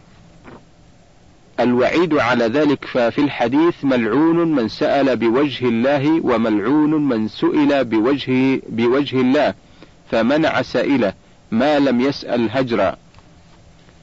الوعيد 1.61 2.14
على 2.14 2.44
ذلك 2.44 2.85
ففي 2.85 3.18
الحديث 3.18 3.85
ملعون 3.85 4.52
من 4.52 4.68
سأل 4.68 5.16
بوجه 5.16 5.66
الله 5.66 6.21
وملعون 6.26 7.09
من 7.09 7.28
سئل 7.28 7.85
بوجه 7.85 8.61
بوجه 8.68 9.21
الله 9.21 9.54
فمنع 10.11 10.62
سائله 10.62 11.12
ما 11.50 11.78
لم 11.78 12.00
يسأل 12.00 12.49
هجرا. 12.50 12.97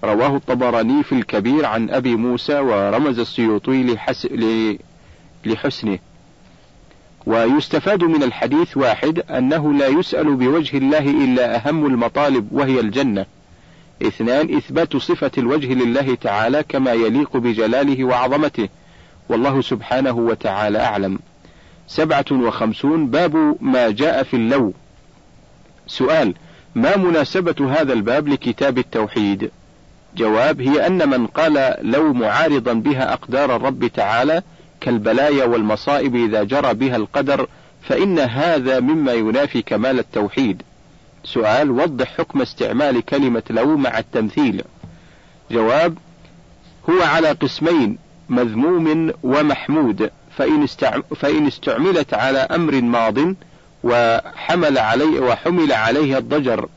رواه 0.04 0.36
الطبراني 0.36 1.04
في 1.04 1.12
الكبير 1.12 1.66
عن 1.66 1.90
أبي 1.90 2.16
موسى 2.16 2.60
ورمز 2.60 3.20
السيوطي 3.20 3.84
لحس... 3.84 4.28
لحسنه. 5.46 6.00
ويستفاد 7.26 8.04
من 8.04 8.24
الحديث 8.24 8.78
واحد 8.78 9.20
أنه 9.20 9.74
لا 9.74 9.88
يسأل 9.88 10.36
بوجه 10.36 10.78
الله 10.78 11.00
إلا 11.00 11.56
أهم 11.56 11.86
المطالب 11.86 12.48
وهي 12.52 12.80
الجنة. 12.80 13.26
اثنان 14.02 14.56
إثبات 14.56 14.98
صفة 14.98 15.32
الوجه 15.38 15.74
لله 15.74 16.16
تعالى 16.16 16.64
كما 16.70 16.94
يليق 16.94 17.38
بجلاله 17.38 18.04
وعظمته 18.04 18.70
والله 19.30 19.62
سبحانه 19.62 20.18
وتعالى 20.18 20.80
أعلم. 20.80 21.20
سبعة 21.88 22.26
وخمسون 22.32 23.08
باب 23.08 23.58
ما 23.62 23.90
جاء 23.90 24.24
في 24.24 24.36
اللو. 24.36 24.74
سؤال 25.88 26.34
ما 26.76 26.98
مناسبة 26.98 27.72
هذا 27.72 27.94
الباب 27.94 28.28
لكتاب 28.28 28.78
التوحيد؟ 28.78 29.52
جواب 30.16 30.62
هي 30.62 30.88
أن 30.88 31.10
من 31.10 31.28
قال 31.28 31.76
لو 31.82 32.14
معارضا 32.14 32.74
بها 32.74 33.14
أقدار 33.14 33.56
الرب 33.56 33.88
تعالى 33.88 34.42
كالبلايا 34.82 35.46
والمصائب 35.46 36.16
إذا 36.16 36.44
جرى 36.44 36.74
بها 36.74 36.96
القدر 36.96 37.48
فإن 37.82 38.20
هذا 38.20 38.80
مما 38.80 39.14
ينافي 39.14 39.62
كمال 39.62 40.00
التوحيد. 40.00 40.62
سؤال 41.24 41.72
وضح 41.72 42.18
حكم 42.18 42.42
استعمال 42.42 43.06
كلمة 43.06 43.44
لو 43.50 43.78
مع 43.78 44.00
التمثيل. 44.00 44.64
جواب 45.52 45.98
هو 46.90 47.02
على 47.02 47.32
قسمين 47.32 47.98
مذموم 48.30 49.14
ومحمود 49.24 50.12
فإن, 50.38 50.66
فإن 51.16 51.48
استعملت 51.48 52.14
على 52.14 52.40
أمر 52.40 52.82
ماض 52.82 53.18
وحمل 53.84 54.78
عليه 54.78 55.20
وحمل 55.20 55.74
عليه 55.74 56.18
الضجر 56.18 56.70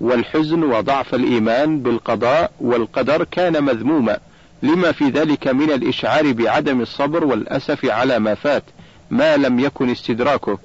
والحزن 0.00 0.62
وضعف 0.62 1.14
الإيمان 1.14 1.80
بالقضاء 1.80 2.52
والقدر 2.60 3.24
كان 3.24 3.64
مذموما. 3.64 4.18
لما 4.62 4.92
في 4.92 5.04
ذلك 5.08 5.48
من 5.48 5.70
الإشعار 5.70 6.32
بعدم 6.32 6.80
الصبر 6.80 7.24
والأسف 7.24 7.84
على 7.84 8.18
ما 8.18 8.34
فات 8.34 8.62
ما 9.10 9.36
لم 9.36 9.60
يكن 9.60 9.90
استدراكه 9.90 10.58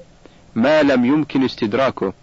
ما 0.56 0.84
لم 0.84 1.06
يمكن 1.06 1.44
استدراكه. 1.44 2.14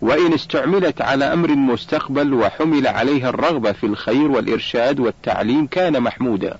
وإن 0.00 0.32
استعملت 0.32 1.00
على 1.00 1.24
أمر 1.24 1.54
مستقبل 1.54 2.34
وحمل 2.34 2.86
عليها 2.86 3.28
الرغبة 3.28 3.72
في 3.72 3.86
الخير 3.86 4.30
والإرشاد 4.30 5.00
والتعليم 5.00 5.66
كان 5.66 6.00
محمودا. 6.00 6.56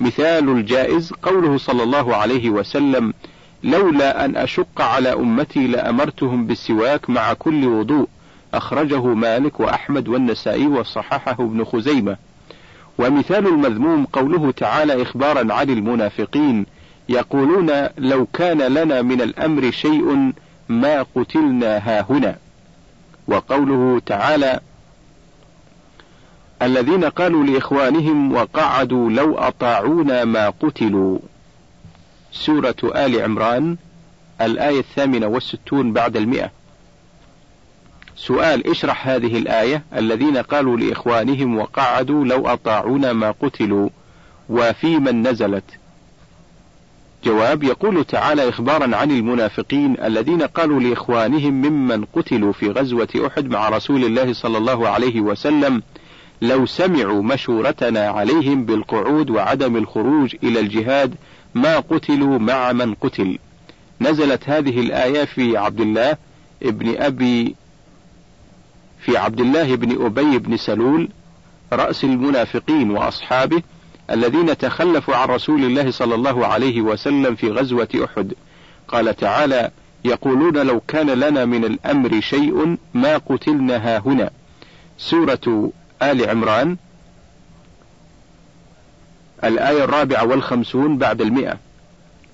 مثال 0.00 0.48
الجائز 0.48 1.12
قوله 1.22 1.58
صلى 1.58 1.82
الله 1.82 2.16
عليه 2.16 2.50
وسلم 2.50 3.14
لولا 3.64 4.24
أن 4.24 4.36
أشق 4.36 4.80
على 4.80 5.12
أمتي 5.12 5.66
لأمرتهم 5.66 6.46
بالسواك 6.46 7.10
مع 7.10 7.32
كل 7.32 7.64
وضوء. 7.64 8.08
أخرجه 8.54 9.04
مالك 9.06 9.60
وأحمد 9.60 10.08
والنسائي 10.08 10.66
وصححه 10.66 11.36
ابن 11.38 11.64
خزيمة. 11.64 12.16
ومثال 12.98 13.46
المذموم 13.46 14.04
قوله 14.04 14.50
تعالى 14.50 15.02
إخبارا 15.02 15.54
عن 15.54 15.70
المنافقين 15.70 16.66
يقولون 17.08 17.70
لو 17.98 18.26
كان 18.26 18.62
لنا 18.62 19.02
من 19.02 19.20
الأمر 19.20 19.70
شيء 19.70 20.32
ما 20.68 21.06
قتلنا 21.16 21.76
هاهنا 21.76 22.36
وقوله 23.28 24.00
تعالى 24.06 24.60
الذين 26.62 27.04
قالوا 27.04 27.44
لإخوانهم 27.44 28.32
وقعدوا 28.32 29.10
لو 29.10 29.38
أطاعونا 29.38 30.24
ما 30.24 30.50
قتلوا. 30.50 31.18
سورة 32.32 32.76
آل 32.84 33.22
عمران 33.22 33.76
الآية 34.40 34.80
الثامنة 34.80 35.26
والستون 35.26 35.92
بعد 35.92 36.16
المئة. 36.16 36.50
سؤال 38.16 38.70
اشرح 38.70 39.08
هذه 39.08 39.38
الآية. 39.38 39.82
الذين 39.96 40.36
قالوا 40.36 40.76
لإخوانهم 40.76 41.58
وقعدوا 41.58 42.24
لو 42.24 42.48
أطاعونا 42.48 43.12
ما 43.12 43.30
قتلوا. 43.30 43.88
وفي 44.48 44.98
من 44.98 45.28
نزلت. 45.28 45.64
جواب 47.26 47.62
يقول 47.62 48.04
تعالى 48.04 48.48
إخبارا 48.48 48.96
عن 48.96 49.10
المنافقين 49.10 49.96
الذين 50.04 50.42
قالوا 50.42 50.80
لإخوانهم 50.80 51.52
ممن 51.54 52.04
قتلوا 52.04 52.52
في 52.52 52.70
غزوة 52.70 53.08
أحد 53.26 53.50
مع 53.50 53.68
رسول 53.68 54.04
الله 54.04 54.32
صلى 54.32 54.58
الله 54.58 54.88
عليه 54.88 55.20
وسلم 55.20 55.82
لو 56.42 56.66
سمعوا 56.66 57.22
مشورتنا 57.22 58.08
عليهم 58.08 58.64
بالقعود 58.64 59.30
وعدم 59.30 59.76
الخروج 59.76 60.36
إلى 60.42 60.60
الجهاد 60.60 61.14
ما 61.54 61.78
قتلوا 61.78 62.38
مع 62.38 62.72
من 62.72 62.94
قتل. 62.94 63.38
نزلت 64.00 64.48
هذه 64.48 64.80
الآية 64.80 65.24
في 65.24 65.56
عبد 65.56 65.80
الله 65.80 66.16
ابن 66.62 66.96
أبي 66.96 67.54
في 69.00 69.16
عبد 69.16 69.40
الله 69.40 69.76
بن 69.76 70.04
أبي 70.04 70.38
بن 70.38 70.56
سلول 70.56 71.08
رأس 71.72 72.04
المنافقين 72.04 72.90
وأصحابه 72.90 73.62
الذين 74.10 74.58
تخلفوا 74.58 75.16
عن 75.16 75.28
رسول 75.28 75.64
الله 75.64 75.90
صلى 75.90 76.14
الله 76.14 76.46
عليه 76.46 76.80
وسلم 76.80 77.34
في 77.34 77.50
غزوة 77.50 77.88
أحد. 78.04 78.34
قال 78.88 79.16
تعالى 79.16 79.70
يقولون 80.04 80.66
لو 80.66 80.80
كان 80.88 81.10
لنا 81.10 81.44
من 81.44 81.64
الأمر 81.64 82.20
شيء 82.20 82.76
ما 82.94 83.16
قتلنا 83.16 83.76
ها 83.76 83.98
هنا. 83.98 84.30
سورة 84.98 85.72
آل 86.02 86.30
عمران 86.30 86.76
الآية 89.44 89.84
الرابعة 89.84 90.26
والخمسون 90.26 90.98
بعد 90.98 91.20
المئة. 91.20 91.58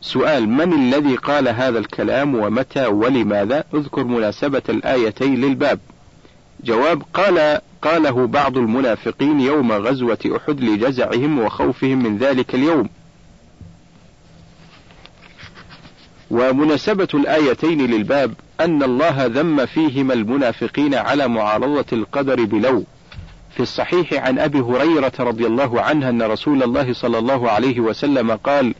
سؤال 0.00 0.48
من 0.48 0.72
الذي 0.72 1.16
قال 1.16 1.48
هذا 1.48 1.78
الكلام 1.78 2.35
ومتى 2.35 2.87
ولماذا؟ 2.87 3.64
اذكر 3.74 4.04
مناسبة 4.04 4.62
الآيتين 4.68 5.35
للباب. 5.40 5.78
جواب 6.64 7.02
قال 7.14 7.61
قاله 7.83 8.27
بعض 8.27 8.57
المنافقين 8.57 9.40
يوم 9.40 9.73
غزوة 9.73 10.18
أحد 10.37 10.61
لجزعهم 10.61 11.38
وخوفهم 11.38 12.03
من 12.03 12.18
ذلك 12.18 12.55
اليوم. 12.55 12.88
ومناسبة 16.31 17.09
الآيتين 17.14 17.87
للباب 17.87 18.35
أن 18.61 18.83
الله 18.83 19.27
ذم 19.27 19.66
فيهما 19.66 20.14
المنافقين 20.14 20.95
على 20.95 21.29
معارضة 21.29 21.87
القدر 21.92 22.45
بلو. 22.45 22.85
في 23.55 23.61
الصحيح 23.61 24.12
عن 24.12 24.38
أبي 24.38 24.61
هريرة 24.61 25.12
رضي 25.21 25.47
الله 25.47 25.81
عنه 25.81 26.09
أن 26.09 26.23
رسول 26.23 26.62
الله 26.62 26.92
صلى 26.92 27.18
الله 27.18 27.51
عليه 27.51 27.81
وسلم 27.81 28.31
قال 28.33 28.75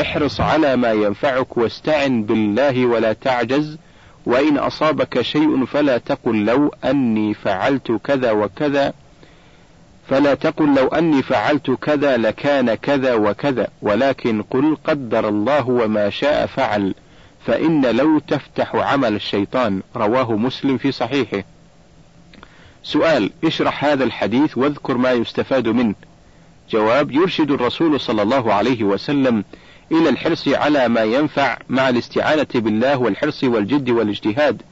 احرص 0.00 0.40
على 0.40 0.76
ما 0.76 0.92
ينفعك 0.92 1.56
واستعن 1.56 2.22
بالله 2.22 2.86
ولا 2.86 3.12
تعجز 3.12 3.78
وإن 4.26 4.58
أصابك 4.58 5.20
شيء 5.20 5.64
فلا 5.64 5.98
تقل 5.98 6.44
لو 6.44 6.74
أني 6.84 7.34
فعلت 7.34 7.92
كذا 7.92 8.30
وكذا 8.32 8.92
فلا 10.08 10.34
تقل 10.34 10.74
لو 10.74 10.88
أني 10.88 11.22
فعلت 11.22 11.70
كذا 11.70 12.16
لكان 12.16 12.74
كذا 12.74 13.14
وكذا 13.14 13.68
ولكن 13.82 14.42
قل 14.42 14.76
قدر 14.84 15.28
الله 15.28 15.68
وما 15.68 16.10
شاء 16.10 16.46
فعل 16.46 16.94
فإن 17.46 17.86
لو 17.86 18.18
تفتح 18.18 18.74
عمل 18.74 19.14
الشيطان 19.14 19.82
رواه 19.96 20.32
مسلم 20.32 20.78
في 20.78 20.92
صحيحه. 20.92 21.44
سؤال 22.82 23.30
اشرح 23.44 23.84
هذا 23.84 24.04
الحديث 24.04 24.58
واذكر 24.58 24.96
ما 24.96 25.12
يستفاد 25.12 25.68
منه. 25.68 25.94
جواب 26.70 27.10
يرشد 27.10 27.50
الرسول 27.50 28.00
صلى 28.00 28.22
الله 28.22 28.52
عليه 28.52 28.84
وسلم 28.84 29.44
إلى 29.92 30.08
الحرص 30.08 30.48
على 30.48 30.88
ما 30.88 31.02
ينفع 31.02 31.58
مع 31.68 31.88
الاستعانة 31.88 32.46
بالله 32.54 32.98
والحرص 32.98 33.44
والجد 33.44 33.90
والاجتهاد. 33.90 34.62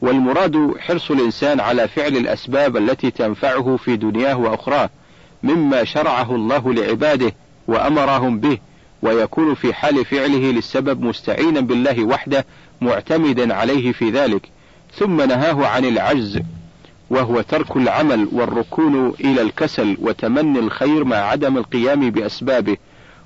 والمراد 0.00 0.74
حرص 0.78 1.10
الإنسان 1.10 1.60
على 1.60 1.88
فعل 1.88 2.16
الأسباب 2.16 2.76
التي 2.76 3.10
تنفعه 3.10 3.76
في 3.76 3.96
دنياه 3.96 4.38
وأخراه 4.38 4.90
مما 5.42 5.84
شرعه 5.84 6.34
الله 6.34 6.72
لعباده 6.74 7.32
وأمرهم 7.68 8.40
به 8.40 8.58
ويكون 9.02 9.54
في 9.54 9.74
حال 9.74 10.04
فعله 10.04 10.50
للسبب 10.50 11.00
مستعينا 11.02 11.60
بالله 11.60 12.04
وحده 12.04 12.46
معتمدا 12.80 13.54
عليه 13.54 13.92
في 13.92 14.10
ذلك. 14.10 14.48
ثم 14.94 15.16
نهاه 15.16 15.66
عن 15.66 15.84
العجز 15.84 16.40
وهو 17.10 17.40
ترك 17.40 17.76
العمل 17.76 18.28
والركون 18.32 19.08
إلى 19.20 19.42
الكسل 19.42 19.96
وتمني 20.00 20.58
الخير 20.58 21.04
مع 21.04 21.16
عدم 21.16 21.56
القيام 21.58 22.10
بأسبابه. 22.10 22.76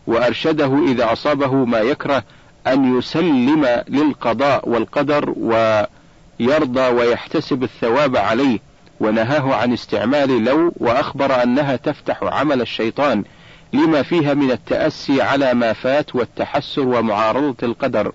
وأرشده 0.09 0.85
إذا 0.89 1.13
أصابه 1.13 1.55
ما 1.55 1.79
يكره 1.79 2.23
أن 2.67 2.99
يسلم 2.99 3.83
للقضاء 3.89 4.69
والقدر 4.69 5.35
ويرضى 5.37 6.81
ويحتسب 6.81 7.63
الثواب 7.63 8.17
عليه 8.17 8.59
ونهاه 9.01 9.55
عن 9.55 9.73
استعمال 9.73 10.45
لو 10.45 10.73
وأخبر 10.77 11.43
أنها 11.43 11.77
تفتح 11.77 12.23
عمل 12.23 12.61
الشيطان 12.61 13.25
لما 13.73 14.03
فيها 14.03 14.35
من 14.35 14.51
التأسي 14.51 15.23
على 15.23 15.55
ما 15.55 15.73
فات 15.73 16.15
والتحسر 16.15 16.89
ومعارضة 16.89 17.57
القدر. 17.63 18.13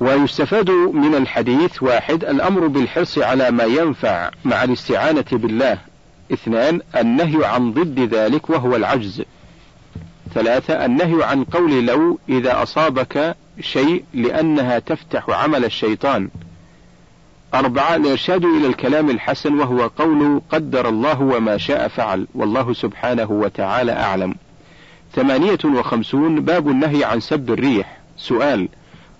ويستفاد 0.00 0.70
من 0.70 1.14
الحديث 1.14 1.82
واحد 1.82 2.24
الأمر 2.24 2.66
بالحرص 2.66 3.18
على 3.18 3.50
ما 3.50 3.64
ينفع 3.64 4.30
مع 4.44 4.64
الاستعانة 4.64 5.24
بالله. 5.32 5.78
اثنان 6.32 6.80
النهي 6.96 7.44
عن 7.44 7.72
ضد 7.72 8.14
ذلك 8.14 8.50
وهو 8.50 8.76
العجز. 8.76 9.22
ثلاثة 10.34 10.84
النهي 10.84 11.24
عن 11.24 11.44
قول 11.44 11.86
لو 11.86 12.18
إذا 12.28 12.62
أصابك 12.62 13.36
شيء 13.60 14.04
لأنها 14.14 14.78
تفتح 14.78 15.30
عمل 15.30 15.64
الشيطان. 15.64 16.28
أربعة 17.54 17.96
الإرشاد 17.96 18.44
إلى 18.44 18.66
الكلام 18.66 19.10
الحسن 19.10 19.60
وهو 19.60 19.86
قول 19.86 20.40
قدر 20.50 20.88
الله 20.88 21.20
وما 21.20 21.58
شاء 21.58 21.88
فعل 21.88 22.26
والله 22.34 22.72
سبحانه 22.72 23.30
وتعالى 23.30 23.92
أعلم. 23.92 24.34
ثمانية 25.12 25.58
وخمسون 25.64 26.40
باب 26.40 26.68
النهي 26.68 27.04
عن 27.04 27.20
سب 27.20 27.50
الريح. 27.50 27.98
سؤال 28.16 28.68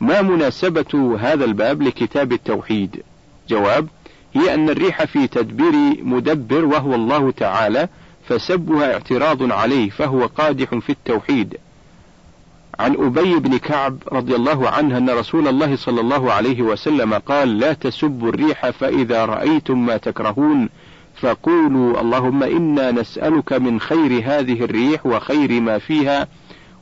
ما 0.00 0.22
مناسبة 0.22 1.18
هذا 1.20 1.44
الباب 1.44 1.82
لكتاب 1.82 2.32
التوحيد؟ 2.32 3.02
جواب 3.48 3.88
هي 4.34 4.54
أن 4.54 4.70
الريح 4.70 5.04
في 5.04 5.26
تدبير 5.26 6.04
مدبر 6.04 6.64
وهو 6.64 6.94
الله 6.94 7.30
تعالى 7.30 7.88
فسبها 8.28 8.92
اعتراض 8.92 9.52
عليه 9.52 9.90
فهو 9.90 10.26
قادح 10.26 10.74
في 10.74 10.90
التوحيد. 10.90 11.56
عن 12.78 12.94
أبي 12.98 13.34
بن 13.34 13.56
كعب 13.56 13.98
رضي 14.12 14.34
الله 14.34 14.68
عنه 14.68 14.98
أن 14.98 15.10
رسول 15.10 15.48
الله 15.48 15.76
صلى 15.76 16.00
الله 16.00 16.32
عليه 16.32 16.62
وسلم 16.62 17.14
قال 17.14 17.58
لا 17.58 17.72
تسبوا 17.72 18.28
الريح 18.28 18.70
فإذا 18.70 19.24
رأيتم 19.24 19.86
ما 19.86 19.96
تكرهون 19.96 20.68
فقولوا 21.20 22.00
اللهم 22.00 22.42
إنا 22.42 22.90
نسألك 22.90 23.52
من 23.52 23.80
خير 23.80 24.22
هذه 24.24 24.64
الريح 24.64 25.06
وخير 25.06 25.60
ما 25.60 25.78
فيها 25.78 26.28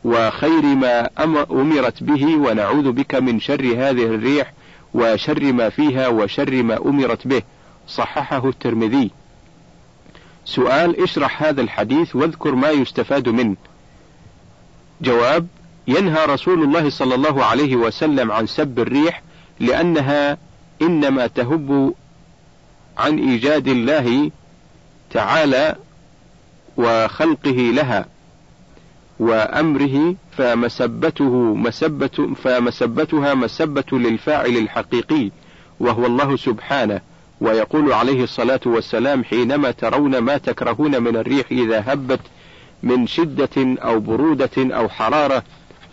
وخير 0.04 0.62
ما 0.62 1.08
أمرت 1.50 2.02
به 2.02 2.36
ونعوذ 2.36 2.92
بك 2.92 3.14
من 3.14 3.40
شر 3.40 3.64
هذه 3.64 4.06
الريح 4.06 4.52
وشر 4.94 5.52
ما 5.52 5.68
فيها 5.68 6.08
وشر 6.08 6.62
ما 6.62 6.76
أمرت 6.76 7.26
به. 7.26 7.42
صححه 7.88 8.48
الترمذي. 8.48 9.10
سؤال 10.44 11.02
اشرح 11.02 11.42
هذا 11.42 11.60
الحديث 11.60 12.16
واذكر 12.16 12.54
ما 12.54 12.70
يستفاد 12.70 13.28
منه. 13.28 13.56
جواب 15.00 15.46
ينهى 15.88 16.24
رسول 16.24 16.62
الله 16.62 16.90
صلى 16.90 17.14
الله 17.14 17.44
عليه 17.44 17.76
وسلم 17.76 18.32
عن 18.32 18.46
سب 18.46 18.78
الريح 18.78 19.22
لأنها 19.60 20.38
إنما 20.82 21.26
تهب 21.26 21.94
عن 22.98 23.18
إيجاد 23.18 23.68
الله 23.68 24.30
تعالى 25.10 25.76
وخلقه 26.76 27.50
لها. 27.50 28.06
وأمره 29.22 30.14
فمسبته 30.38 31.54
مسبة 31.54 32.34
فمسبتها 32.44 33.34
مسبة 33.34 33.84
للفاعل 33.98 34.56
الحقيقي 34.56 35.30
وهو 35.80 36.06
الله 36.06 36.36
سبحانه 36.36 37.00
ويقول 37.40 37.92
عليه 37.92 38.22
الصلاة 38.22 38.60
والسلام 38.66 39.24
حينما 39.24 39.70
ترون 39.70 40.18
ما 40.18 40.36
تكرهون 40.36 41.02
من 41.02 41.16
الريح 41.16 41.46
إذا 41.50 41.84
هبت 41.86 42.20
من 42.82 43.06
شدة 43.06 43.48
أو 43.58 44.00
برودة 44.00 44.50
أو 44.58 44.88
حرارة 44.88 45.42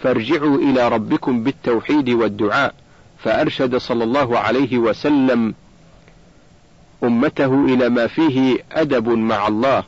فارجعوا 0.03 0.57
إلى 0.57 0.87
ربكم 0.89 1.43
بالتوحيد 1.43 2.09
والدعاء 2.09 2.73
فأرشد 3.23 3.75
صلى 3.75 4.03
الله 4.03 4.39
عليه 4.39 4.77
وسلم 4.77 5.53
أمته 7.03 7.65
إلى 7.65 7.89
ما 7.89 8.07
فيه 8.07 8.57
أدب 8.71 9.09
مع 9.09 9.47
الله. 9.47 9.83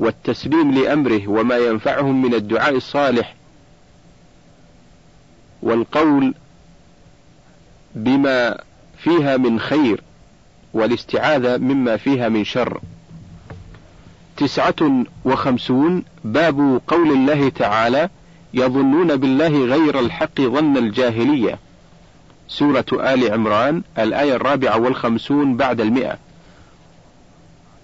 والتسليم 0.00 0.70
لأمره 0.70 1.28
وما 1.28 1.56
ينفعهم 1.56 2.22
من 2.22 2.34
الدعاء 2.34 2.76
الصالح 2.76 3.34
والقول 5.62 6.34
بما 7.94 8.58
فيها 8.98 9.36
من 9.36 9.60
خير 9.60 10.00
والاستعاذة 10.74 11.56
مما 11.56 11.96
فيها 11.96 12.28
من 12.28 12.44
شر. 12.44 12.80
تسعة 14.36 15.04
وخمسون 15.24 16.04
باب 16.24 16.80
قول 16.88 17.12
الله 17.12 17.48
تعالى 17.48 18.08
يظنون 18.54 19.16
بالله 19.16 19.64
غير 19.64 20.00
الحق 20.00 20.40
ظن 20.40 20.76
الجاهلية. 20.76 21.58
سورة 22.48 22.86
آل 22.92 23.32
عمران 23.32 23.82
الآية 23.98 24.34
الرابعة 24.34 24.78
والخمسون 24.78 25.56
بعد 25.56 25.80
المئة. 25.80 26.18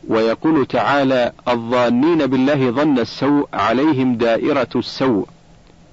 ويقول 0.08 0.66
تعالى 0.66 1.32
الظانين 1.48 2.26
بالله 2.26 2.70
ظن 2.70 2.98
السوء 2.98 3.48
عليهم 3.52 4.14
دائرة 4.16 4.68
السوء. 4.76 5.28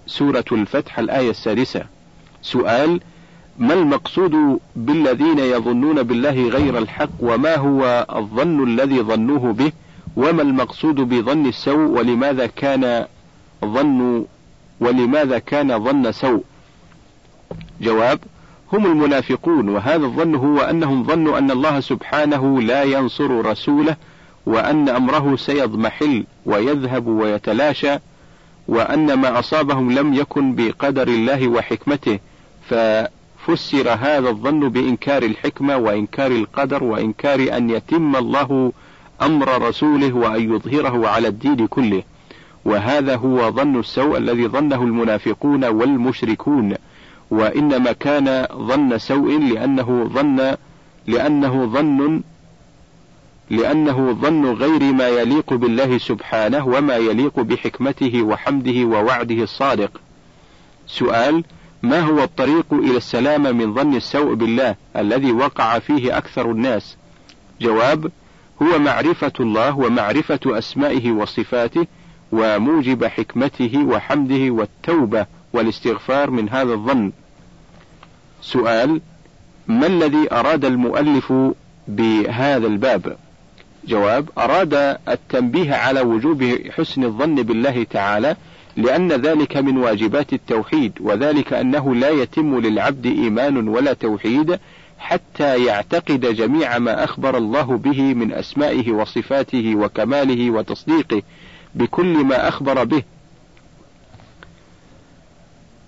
سورة 0.08 0.46
الفتح 0.52 1.00
الآية 1.00 1.30
السادسة. 1.30 1.86
سؤال 2.42 3.02
ما 3.60 3.74
المقصود 3.74 4.60
بالذين 4.76 5.40
يظنون 5.40 6.04
بالله 6.04 6.50
غير 6.50 6.78
الحق 6.78 7.10
وما 7.20 7.56
هو 7.56 8.06
الظن 8.16 8.64
الذي 8.64 9.02
ظنوه 9.02 9.54
به؟ 9.54 9.72
وما 10.16 10.42
المقصود 10.42 10.96
بظن 10.96 11.46
السوء 11.46 11.90
ولماذا 11.90 12.46
كان 12.46 13.06
ظن 13.66 14.26
ولماذا 14.80 15.40
كان 15.40 15.84
ظن 15.84 16.12
سوء؟ 16.12 16.44
جواب 17.82 18.20
هم 18.74 18.86
المنافقون 18.86 19.70
وهذا 19.70 20.06
الظن 20.06 20.36
هو 20.36 20.60
أنهم 20.60 21.04
ظنوا 21.04 21.38
أن 21.38 21.52
الله 21.52 21.80
سبحانه 21.80 22.62
لا 22.62 22.84
ينصر 22.84 23.46
رسوله 23.46 23.96
وأن 24.46 24.90
أمره 24.90 25.36
سيضمحل 25.36 26.24
ويذهب 26.46 27.08
ويتلاشى 27.08 27.98
وأن 28.68 29.14
ما 29.14 29.40
أصابهم 29.40 29.92
لم 29.92 30.14
يكن 30.14 30.56
بقدر 30.56 31.08
الله 31.08 31.48
وحكمته 31.48 32.20
ففسر 32.70 33.90
هذا 33.90 34.30
الظن 34.30 34.70
بإنكار 34.70 35.24
الحكمة 35.24 35.78
وإنكار 35.78 36.32
القدر 36.32 36.84
وإنكار 36.84 37.58
أن 37.58 37.70
يتم 37.70 38.16
الله 38.16 38.72
أمر 39.22 39.68
رسوله 39.68 40.14
وأن 40.14 40.54
يظهره 40.56 41.08
على 41.08 41.28
الدين 41.28 41.68
كله. 41.68 42.04
وهذا 42.66 43.16
هو 43.16 43.52
ظن 43.52 43.80
السوء 43.80 44.18
الذي 44.18 44.48
ظنه 44.48 44.84
المنافقون 44.84 45.66
والمشركون. 45.66 46.76
وإنما 47.32 47.92
كان 47.92 48.48
ظن 48.54 48.98
سوء 48.98 49.40
لأنه 49.40 50.10
ظن 50.14 50.56
لأنه 51.08 51.66
ظن 51.66 52.24
لأنه 53.50 54.12
ظن 54.12 54.46
غير 54.46 54.94
ما 54.94 55.08
يليق 55.08 55.54
بالله 55.54 55.98
سبحانه 55.98 56.68
وما 56.68 56.96
يليق 56.96 57.40
بحكمته 57.40 58.22
وحمده 58.24 58.84
ووعده 58.84 59.44
الصادق. 59.44 60.02
سؤال: 60.88 61.44
ما 61.84 62.00
هو 62.00 62.24
الطريق 62.24 62.66
إلى 62.72 62.98
السلامة 62.98 63.52
من 63.52 63.74
ظن 63.74 63.96
السوء 63.96 64.34
بالله 64.34 64.76
الذي 64.96 65.32
وقع 65.32 65.80
فيه 65.80 66.18
أكثر 66.18 66.52
الناس؟ 66.52 66.98
جواب: 67.62 68.12
هو 68.62 68.80
معرفة 68.80 69.34
الله 69.40 69.78
ومعرفة 69.78 70.40
أسمائه 70.46 71.12
وصفاته 71.12 71.88
وموجب 72.32 73.06
حكمته 73.06 73.86
وحمده 73.86 74.50
والتوبة 74.50 75.26
والاستغفار 75.54 76.30
من 76.30 76.50
هذا 76.50 76.74
الظن. 76.74 77.12
سؤال: 78.42 79.02
ما 79.68 79.88
الذي 79.88 80.28
أراد 80.32 80.66
المؤلف 80.66 81.34
بهذا 81.88 82.68
الباب؟ 82.68 83.18
جواب: 83.88 84.30
أراد 84.38 84.98
التنبيه 85.10 85.74
على 85.74 86.02
وجوب 86.02 86.44
حسن 86.72 87.04
الظن 87.04 87.36
بالله 87.36 87.84
تعالى 87.84 88.36
لأن 88.78 89.12
ذلك 89.12 89.58
من 89.58 89.78
واجبات 89.78 90.34
التوحيد 90.34 90.94
وذلك 91.00 91.54
أنه 91.54 91.96
لا 91.96 92.10
يتم 92.10 92.60
للعبد 92.60 93.06
إيمان 93.06 93.68
ولا 93.68 93.94
توحيد 93.94 94.60
حتى 94.98 95.66
يعتقد 95.66 96.36
جميع 96.36 96.80
ما 96.80 97.04
أخبر 97.04 97.38
الله 97.38 97.78
به 97.78 98.14
من 98.14 98.34
أسمائه 98.34 98.92
وصفاته 98.92 99.76
وكماله 99.76 100.52
وتصديقه 100.52 101.22
بكل 101.76 102.24
ما 102.24 102.48
أخبر 102.48 102.84
به 102.84 103.04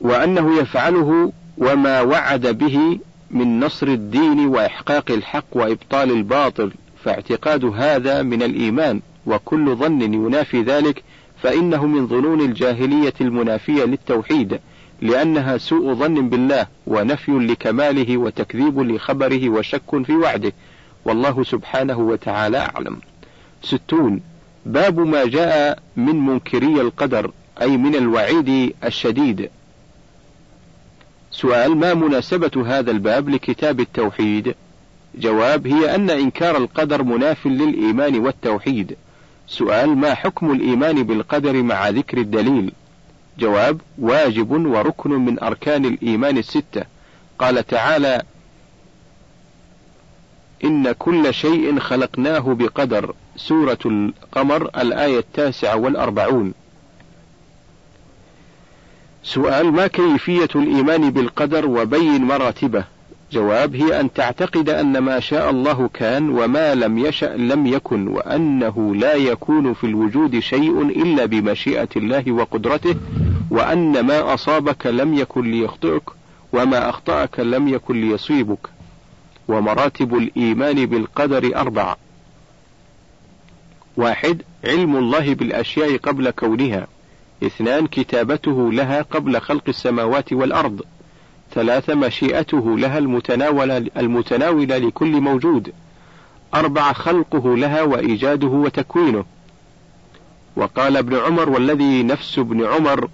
وأنه 0.06 0.60
يفعله 0.60 1.32
وما 1.58 2.02
وعد 2.02 2.48
به 2.48 3.00
من 3.32 3.60
نصر 3.60 3.88
الدين 3.88 4.48
وإحقاق 4.48 5.12
الحق 5.12 5.46
وإبطال 5.52 6.12
الباطل 6.12 6.72
فاعتقاد 7.04 7.66
هذا 7.66 8.22
من 8.22 8.44
الإيمان 8.44 9.02
وكل 9.26 9.76
ظن 9.76 10.02
ينافي 10.02 10.62
ذلك 10.62 11.04
فإنه 11.44 11.86
من 11.86 12.08
ظنون 12.08 12.42
الجاهلية 12.42 13.14
المنافية 13.22 13.84
للتوحيد 13.84 14.60
لأنها 15.02 15.58
سوء 15.58 15.94
ظن 15.94 16.30
بالله 16.30 16.68
ونفي 16.88 17.32
لكماله 17.32 18.18
وتكذيب 18.18 18.80
لخبره 18.80 19.50
وشك 19.50 20.06
في 20.06 20.14
وعده. 20.14 20.54
والله 21.06 21.44
سبحانه 21.44 22.00
وتعالى 22.00 22.58
أعلم. 22.58 22.98
ستون 23.64 24.22
باب 24.66 25.00
ما 25.00 25.26
جاء 25.26 25.80
من 25.96 26.26
منكري 26.26 26.82
القدر 26.82 27.32
أي 27.62 27.78
من 27.78 27.96
الوعيد 27.96 28.74
الشديد. 28.84 29.50
سؤال 31.36 31.78
ما 31.78 31.94
مناسبة 31.94 32.64
هذا 32.68 32.92
الباب 32.92 33.30
لكتاب 33.30 33.80
التوحيد؟ 33.80 34.56
جواب 35.16 35.68
هي 35.68 35.96
أن 35.96 36.10
إنكار 36.10 36.58
القدر 36.58 37.04
مناف 37.04 37.48
للإيمان 37.48 38.20
والتوحيد. 38.20 38.98
سؤال 39.48 39.98
ما 39.98 40.14
حكم 40.14 40.52
الإيمان 40.52 41.04
بالقدر 41.04 41.64
مع 41.64 41.90
ذكر 41.90 42.18
الدليل؟ 42.18 42.72
جواب 43.40 43.82
واجب 43.98 44.52
وركن 44.52 45.12
من 45.12 45.40
أركان 45.40 45.86
الإيمان 45.86 46.38
الستة. 46.38 46.84
قال 47.40 47.68
تعالى 47.68 48.22
إن 50.64 50.92
كل 50.92 51.34
شيء 51.34 51.80
خلقناه 51.80 52.40
بقدر. 52.40 53.14
سورة 53.38 53.80
القمر 53.86 54.64
الآية 54.64 55.20
التاسعة 55.20 55.76
والأربعون. 55.76 56.54
سؤال 59.26 59.72
ما 59.72 59.88
كيفية 59.88 60.50
الإيمان 60.56 61.10
بالقدر 61.10 61.68
وبين 61.70 62.24
مراتبه؟ 62.24 62.84
جواب 63.32 63.76
هي 63.76 64.00
أن 64.00 64.14
تعتقد 64.14 64.70
أن 64.70 64.98
ما 64.98 65.20
شاء 65.20 65.50
الله 65.50 65.90
كان 65.94 66.30
وما 66.30 66.76
لم 66.76 66.98
يشأ 66.98 67.36
لم 67.38 67.68
يكن 67.68 68.08
وأنه 68.08 68.96
لا 68.96 69.14
يكون 69.14 69.74
في 69.74 69.84
الوجود 69.84 70.40
شيء 70.40 70.82
إلا 70.82 71.26
بمشيئة 71.26 71.88
الله 71.96 72.32
وقدرته 72.32 72.96
وأن 73.52 74.00
ما 74.00 74.34
أصابك 74.34 74.88
لم 74.88 75.14
يكن 75.14 75.52
ليخطئك 75.52 76.04
وما 76.54 76.90
أخطأك 76.90 77.40
لم 77.40 77.68
يكن 77.68 78.02
ليصيبك. 78.02 78.70
ومراتب 79.48 80.16
الإيمان 80.16 80.86
بالقدر 80.86 81.56
أربعة. 81.56 81.98
واحد 83.98 84.42
علم 84.66 84.96
الله 84.96 85.34
بالأشياء 85.34 85.98
قبل 85.98 86.30
كونها. 86.30 86.88
اثنان 87.44 87.88
كتابته 87.88 88.72
لها 88.72 89.02
قبل 89.02 89.42
خلق 89.42 89.64
السماوات 89.68 90.34
والأرض 90.34 90.82
ثلاثة 91.54 91.96
مشيئته 91.96 92.78
لها 92.78 92.98
المتناولة, 92.98 93.78
المتناولة 93.98 94.78
لكل 94.78 95.22
موجود 95.22 95.74
أربعة 96.56 96.94
خلقه 96.94 97.58
لها 97.58 97.82
وإيجاده 97.82 98.48
وتكوينه. 98.48 99.26
وقال 100.56 100.98
ابن 100.98 101.16
عمر 101.16 101.50
والذي 101.50 102.04
نفس 102.04 102.40
ابن 102.40 102.66
عمر 102.66 103.10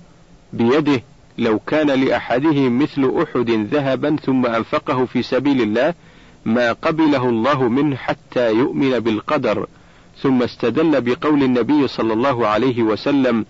بيده 0.53 1.01
لو 1.37 1.59
كان 1.59 1.87
لأحدهم 1.87 2.79
مثل 2.79 3.13
أحد 3.23 3.49
ذهبا 3.49 4.15
ثم 4.15 4.45
أنفقه 4.45 5.05
في 5.05 5.23
سبيل 5.23 5.61
الله 5.61 5.93
ما 6.45 6.73
قبله 6.73 7.29
الله 7.29 7.69
منه 7.69 7.95
حتى 7.95 8.51
يؤمن 8.51 8.99
بالقدر 8.99 9.67
ثم 10.21 10.43
استدل 10.43 11.01
بقول 11.01 11.43
النبي 11.43 11.87
صلى 11.87 12.13
الله 12.13 12.47
عليه 12.47 12.83
وسلم 12.83 13.45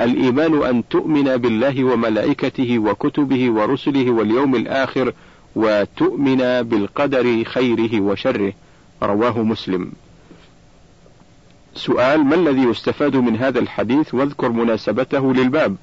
الإيمان 0.00 0.62
أن 0.62 0.88
تؤمن 0.88 1.36
بالله 1.36 1.84
وملائكته 1.84 2.78
وكتبه 2.78 3.50
ورسله 3.50 4.10
واليوم 4.10 4.54
الآخر 4.54 5.12
وتؤمن 5.56 6.62
بالقدر 6.62 7.44
خيره 7.44 8.00
وشره. 8.00 8.52
رواه 9.02 9.42
مسلم. 9.42 9.92
سؤال 11.74 12.24
ما 12.24 12.34
الذي 12.34 12.62
يستفاد 12.62 13.16
من 13.16 13.36
هذا 13.36 13.58
الحديث؟ 13.58 14.14
واذكر 14.14 14.48
مناسبته 14.48 15.34
للباب. 15.34 15.76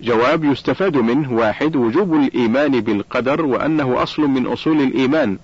جواب 0.00 0.44
يستفاد 0.44 0.96
منه 0.96 1.32
واحد 1.32 1.76
وجوب 1.76 2.14
الإيمان 2.14 2.80
بالقدر 2.80 3.46
وأنه 3.46 4.02
أصل 4.02 4.22
من 4.22 4.46
أصول 4.46 4.80
الإيمان. 4.80 5.38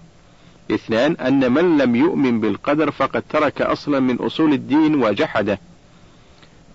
اثنان 0.71 1.13
أن 1.13 1.53
من 1.53 1.79
لم 1.79 1.97
يؤمن 1.97 2.41
بالقدر 2.41 2.91
فقد 2.91 3.23
ترك 3.31 3.63
أصلا 3.63 4.01
من 4.01 4.17
أصول 4.17 4.53
الدين 4.53 4.95
وجحده. 4.95 5.59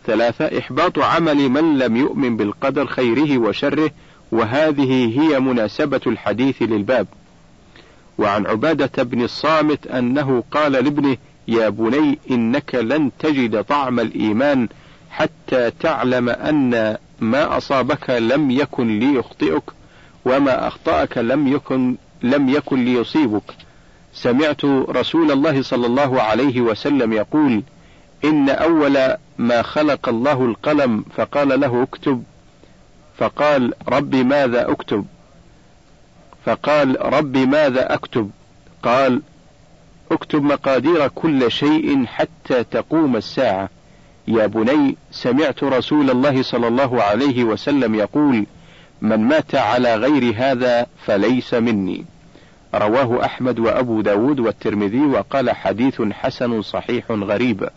ثلاثة 0.05 0.59
إحباط 0.59 0.99
عمل 0.99 1.49
من 1.49 1.77
لم 1.77 1.97
يؤمن 1.97 2.37
بالقدر 2.37 2.85
خيره 2.87 3.37
وشره 3.37 3.91
وهذه 4.31 5.21
هي 5.21 5.39
مناسبة 5.39 6.01
الحديث 6.07 6.61
للباب. 6.61 7.07
وعن 8.17 8.45
عبادة 8.45 9.03
بن 9.03 9.23
الصامت 9.23 9.87
أنه 9.87 10.43
قال 10.51 10.71
لابنه 10.71 11.17
يا 11.47 11.69
بني 11.69 12.19
إنك 12.31 12.75
لن 12.75 13.11
تجد 13.19 13.63
طعم 13.63 13.99
الإيمان 13.99 14.67
حتى 15.11 15.71
تعلم 15.71 16.29
أن 16.29 16.97
ما 17.19 17.57
أصابك 17.57 18.09
لم 18.09 18.51
يكن 18.51 18.99
ليخطئك 18.99 19.63
وما 20.25 20.67
أخطأك 20.67 21.17
لم 21.17 21.47
يكن 21.47 21.95
لم 22.23 22.49
يكن 22.49 22.85
ليصيبك. 22.85 23.55
سمعت 24.13 24.65
رسول 24.65 25.31
الله 25.31 25.61
صلى 25.61 25.87
الله 25.87 26.21
عليه 26.21 26.61
وسلم 26.61 27.13
يقول 27.13 27.63
إن 28.25 28.49
أول 28.49 29.15
ما 29.37 29.61
خلق 29.61 30.09
الله 30.09 30.45
القلم 30.45 31.05
فقال 31.15 31.59
له 31.59 31.83
اكتب. 31.83 32.23
فقال 33.17 33.73
رب 33.89 34.15
ماذا 34.15 34.71
أكتب؟ 34.71 35.05
فقال 36.45 37.13
رب 37.13 37.37
ماذا 37.37 37.93
أكتب؟ 37.93 38.31
قال 38.83 39.21
اكتب 40.11 40.43
مقادير 40.43 41.07
كل 41.07 41.51
شيء 41.51 42.05
حتى 42.05 42.63
تقوم 42.63 43.15
الساعة. 43.15 43.69
يا 44.27 44.45
بني 44.47 44.97
سمعت 45.11 45.63
رسول 45.63 46.09
الله 46.09 46.43
صلى 46.43 46.67
الله 46.67 47.03
عليه 47.03 47.43
وسلم 47.43 47.95
يقول 47.95 48.45
من 49.01 49.19
مات 49.19 49.55
على 49.55 49.95
غير 49.95 50.33
هذا 50.37 50.85
فليس 51.05 51.53
مني. 51.53 52.05
رواه 52.75 53.25
أحمد 53.25 53.59
وأبو 53.59 54.01
داود 54.01 54.39
والترمذي 54.39 55.01
وقال 55.01 55.49
حديث 55.49 56.01
حسن 56.01 56.61
صحيح 56.61 57.11
غريب. 57.11 57.69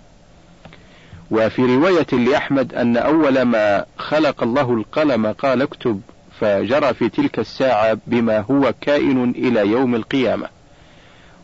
وفي 1.33 1.77
رواية 1.77 2.07
لأحمد 2.12 2.75
أن 2.75 2.97
أول 2.97 3.42
ما 3.42 3.85
خلق 3.99 4.42
الله 4.42 4.75
القلم 4.75 5.27
قال 5.27 5.62
اكتب 5.62 6.01
فجرى 6.40 6.95
في 6.95 7.09
تلك 7.09 7.38
الساعة 7.38 7.99
بما 8.07 8.40
هو 8.40 8.75
كائن 8.81 9.31
إلى 9.31 9.66
يوم 9.68 9.95
القيامة. 9.95 10.49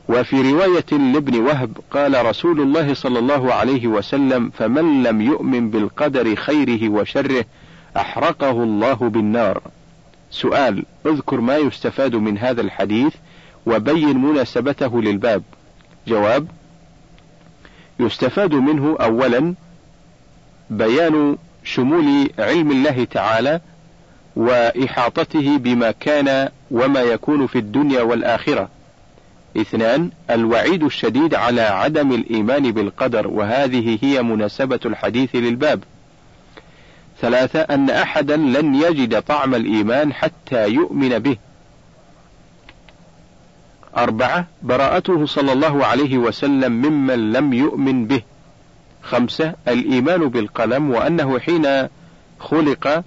وفي 0.08 0.52
رواية 0.52 1.12
لابن 1.12 1.40
وهب 1.40 1.78
قال 1.90 2.26
رسول 2.26 2.60
الله 2.60 2.94
صلى 2.94 3.18
الله 3.18 3.54
عليه 3.54 3.86
وسلم 3.86 4.50
فمن 4.50 5.02
لم 5.02 5.20
يؤمن 5.20 5.70
بالقدر 5.70 6.34
خيره 6.34 6.88
وشره 6.88 7.44
أحرقه 7.96 8.50
الله 8.50 8.94
بالنار. 8.94 9.62
سؤال 10.30 10.84
اذكر 11.06 11.40
ما 11.40 11.56
يستفاد 11.56 12.14
من 12.14 12.38
هذا 12.38 12.60
الحديث 12.60 13.14
وبين 13.66 14.18
مناسبته 14.18 15.02
للباب. 15.02 15.42
جواب 16.06 16.46
يستفاد 18.00 18.54
منه 18.54 18.96
أولا 19.00 19.54
بيان 20.70 21.36
شمول 21.64 22.30
علم 22.38 22.70
الله 22.70 23.04
تعالى 23.04 23.60
وإحاطته 24.36 25.58
بما 25.58 25.90
كان 25.90 26.48
وما 26.70 27.00
يكون 27.00 27.46
في 27.46 27.58
الدنيا 27.58 28.02
والآخرة. 28.02 28.68
اثنان 29.56 30.10
الوعيد 30.30 30.82
الشديد 30.84 31.34
على 31.34 31.60
عدم 31.60 32.12
الإيمان 32.12 32.72
بالقدر 32.72 33.28
وهذه 33.28 33.98
هي 34.02 34.22
مناسبة 34.22 34.80
الحديث 34.84 35.36
للباب. 35.36 35.80
ثلاثة 37.20 37.60
أن 37.60 37.90
أحدا 37.90 38.36
لن 38.36 38.74
يجد 38.74 39.22
طعم 39.22 39.54
الإيمان 39.54 40.12
حتى 40.12 40.68
يؤمن 40.68 41.18
به. 41.18 41.36
أربعة 43.96 44.46
براءته 44.62 45.26
صلى 45.26 45.52
الله 45.52 45.86
عليه 45.86 46.18
وسلم 46.18 46.72
ممن 46.72 47.32
لم 47.32 47.52
يؤمن 47.52 48.06
به. 48.06 48.22
خمسة 49.08 49.54
الإيمان 49.68 50.28
بالقلم 50.28 50.90
وأنه 50.90 51.38
حين 51.38 51.88
خلق 52.40 53.04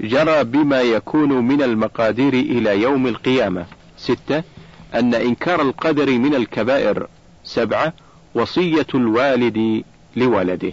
جرى 0.00 0.44
بما 0.44 0.80
يكون 0.80 1.32
من 1.32 1.62
المقادير 1.62 2.34
إلى 2.34 2.82
يوم 2.82 3.06
القيامة. 3.06 3.64
ستة 3.96 4.42
أن 4.94 5.14
إنكار 5.14 5.62
القدر 5.62 6.10
من 6.10 6.34
الكبائر. 6.34 7.06
سبعة 7.44 7.92
وصية 8.34 8.86
الوالد 8.94 9.84
لولده. 10.16 10.72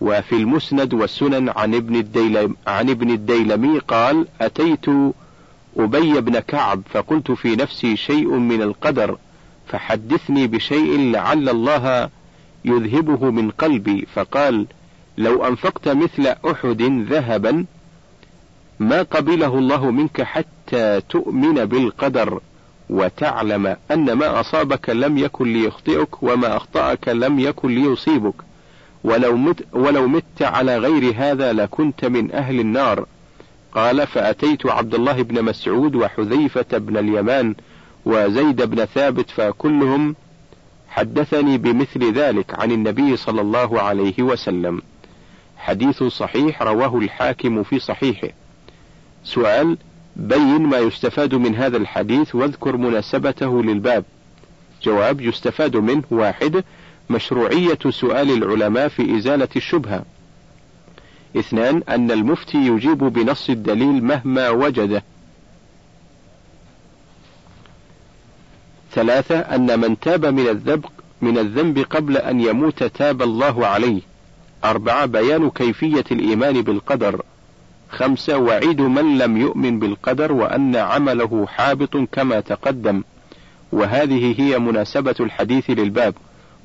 وفي 0.00 0.32
المسند 0.32 0.94
والسنن 0.94 1.48
عن 1.48 1.74
ابن 1.74 1.96
الديلم 1.96 2.56
عن 2.66 2.90
ابن 2.90 3.10
الديلمي 3.10 3.78
قال 3.78 4.26
أتيت 4.40 4.86
أبي 5.76 6.20
بن 6.20 6.38
كعب 6.38 6.82
فقلت 6.90 7.30
في 7.30 7.56
نفسي 7.56 7.96
شيء 7.96 8.28
من 8.28 8.62
القدر 8.62 9.18
فحدثني 9.66 10.46
بشيء 10.46 11.10
لعل 11.12 11.48
الله 11.48 12.10
يذهبه 12.66 13.30
من 13.30 13.50
قلبي 13.50 14.06
فقال 14.14 14.66
لو 15.18 15.46
أنفقت 15.46 15.88
مثل 15.88 16.26
أحد 16.50 16.82
ذهبا 17.10 17.64
ما 18.78 19.02
قبله 19.02 19.58
الله 19.58 19.90
منك 19.90 20.22
حتى 20.22 21.00
تؤمن 21.08 21.64
بالقدر 21.64 22.40
وتعلم 22.90 23.76
أن 23.90 24.12
ما 24.12 24.40
أصابك 24.40 24.90
لم 24.90 25.18
يكن 25.18 25.52
ليخطئك 25.52 26.22
وما 26.22 26.56
أخطأك 26.56 27.08
لم 27.08 27.40
يكن 27.40 27.68
ليصيبك. 27.68 28.34
ولو 29.04 29.36
مت, 29.36 29.64
ولو 29.72 30.08
مت 30.08 30.42
على 30.42 30.78
غير 30.78 31.14
هذا 31.16 31.52
لكنت 31.52 32.04
من 32.04 32.32
أهل 32.32 32.60
النار. 32.60 33.06
قال 33.72 34.06
فأتيت 34.06 34.66
عبد 34.66 34.94
الله 34.94 35.22
بن 35.22 35.44
مسعود 35.44 35.94
وحذيفة 35.94 36.78
بن 36.78 36.96
اليمان 36.96 37.54
وزيد 38.04 38.62
بن 38.62 38.84
ثابت 38.84 39.30
فكلهم 39.30 40.16
حدثني 40.96 41.58
بمثل 41.58 42.12
ذلك 42.12 42.60
عن 42.60 42.72
النبي 42.72 43.16
صلى 43.16 43.40
الله 43.40 43.82
عليه 43.82 44.22
وسلم. 44.22 44.82
حديث 45.56 46.02
صحيح 46.02 46.62
رواه 46.62 46.98
الحاكم 46.98 47.62
في 47.62 47.78
صحيحه. 47.78 48.28
سؤال 49.24 49.78
بين 50.16 50.62
ما 50.62 50.78
يستفاد 50.78 51.34
من 51.34 51.54
هذا 51.54 51.76
الحديث 51.76 52.34
واذكر 52.34 52.76
مناسبته 52.76 53.62
للباب. 53.62 54.04
جواب 54.82 55.20
يستفاد 55.20 55.76
منه. 55.76 56.02
واحد 56.10 56.64
مشروعية 57.10 57.78
سؤال 57.90 58.30
العلماء 58.30 58.88
في 58.88 59.16
إزالة 59.16 59.48
الشبهة. 59.56 60.04
اثنان 61.36 61.82
أن 61.88 62.10
المفتي 62.10 62.58
يجيب 62.58 62.98
بنص 62.98 63.50
الدليل 63.50 64.04
مهما 64.04 64.50
وجده. 64.50 65.02
ثلاثة 68.96 69.38
أن 69.38 69.80
من 69.80 70.00
تاب 70.00 70.26
من 70.26 70.48
الذنب 70.48 70.84
من 71.22 71.38
الذنب 71.38 71.78
قبل 71.78 72.16
أن 72.16 72.40
يموت 72.40 72.84
تاب 72.84 73.22
الله 73.22 73.66
عليه. 73.66 74.00
أربعة 74.64 75.06
بيان 75.06 75.50
كيفية 75.50 76.04
الإيمان 76.10 76.62
بالقدر. 76.62 77.22
خمسة 77.90 78.38
وعيد 78.38 78.80
من 78.80 79.18
لم 79.18 79.36
يؤمن 79.36 79.78
بالقدر 79.78 80.32
وأن 80.32 80.76
عمله 80.76 81.46
حابط 81.46 81.96
كما 82.12 82.40
تقدم. 82.40 83.02
وهذه 83.72 84.34
هي 84.40 84.58
مناسبة 84.58 85.14
الحديث 85.20 85.70
للباب. 85.70 86.14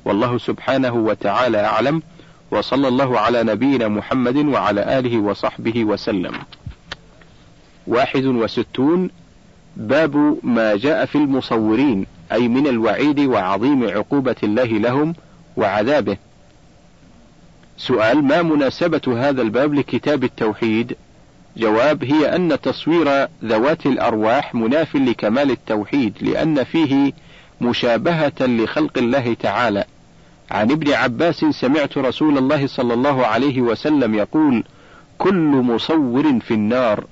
والله 0.04 0.38
سبحانه 0.38 0.94
وتعالى 0.94 1.64
أعلم. 1.64 2.02
وصلى 2.50 2.88
الله 2.88 3.18
على 3.20 3.42
نبينا 3.42 3.88
محمد 3.88 4.36
وعلى 4.36 4.98
آله 4.98 5.18
وصحبه 5.18 5.84
وسلم. 5.84 6.32
واحد 7.86 8.24
وستون 8.24 9.10
باب 9.76 10.38
ما 10.42 10.76
جاء 10.76 11.06
في 11.06 11.14
المصورين. 11.14 12.06
أي 12.32 12.48
من 12.48 12.66
الوعيد 12.66 13.20
وعظيم 13.20 13.88
عقوبة 13.88 14.36
الله 14.42 14.64
لهم 14.64 15.14
وعذابه. 15.56 16.16
سؤال 17.76 18.24
ما 18.24 18.42
مناسبة 18.42 19.28
هذا 19.28 19.42
الباب 19.42 19.74
لكتاب 19.74 20.24
التوحيد؟ 20.24 20.96
جواب 21.56 22.04
هي 22.04 22.36
أن 22.36 22.60
تصوير 22.60 23.28
ذوات 23.44 23.86
الأرواح 23.86 24.54
مناف 24.54 24.96
لكمال 24.96 25.50
التوحيد 25.50 26.14
لأن 26.20 26.64
فيه 26.64 27.12
مشابهة 27.60 28.32
لخلق 28.40 28.98
الله 28.98 29.34
تعالى. 29.34 29.84
عن 30.50 30.70
ابن 30.70 30.92
عباس 30.92 31.44
سمعت 31.50 31.98
رسول 31.98 32.38
الله 32.38 32.66
صلى 32.66 32.94
الله 32.94 33.26
عليه 33.26 33.60
وسلم 33.60 34.14
يقول 34.14 34.64
كل 35.18 35.62
مصور 35.64 36.40
في 36.40 36.54
النار 36.54 37.04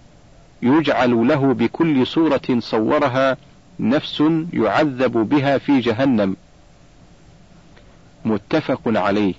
يجعل 0.62 1.29
له 1.29 1.55
بكل 1.55 2.07
صورة 2.07 2.59
صورها 2.59 3.37
نفس 3.81 4.23
يعذب 4.53 5.12
بها 5.12 5.59
في 5.59 5.81
جهنم. 5.81 6.37
متفق 8.25 8.81
عليه. 8.87 9.35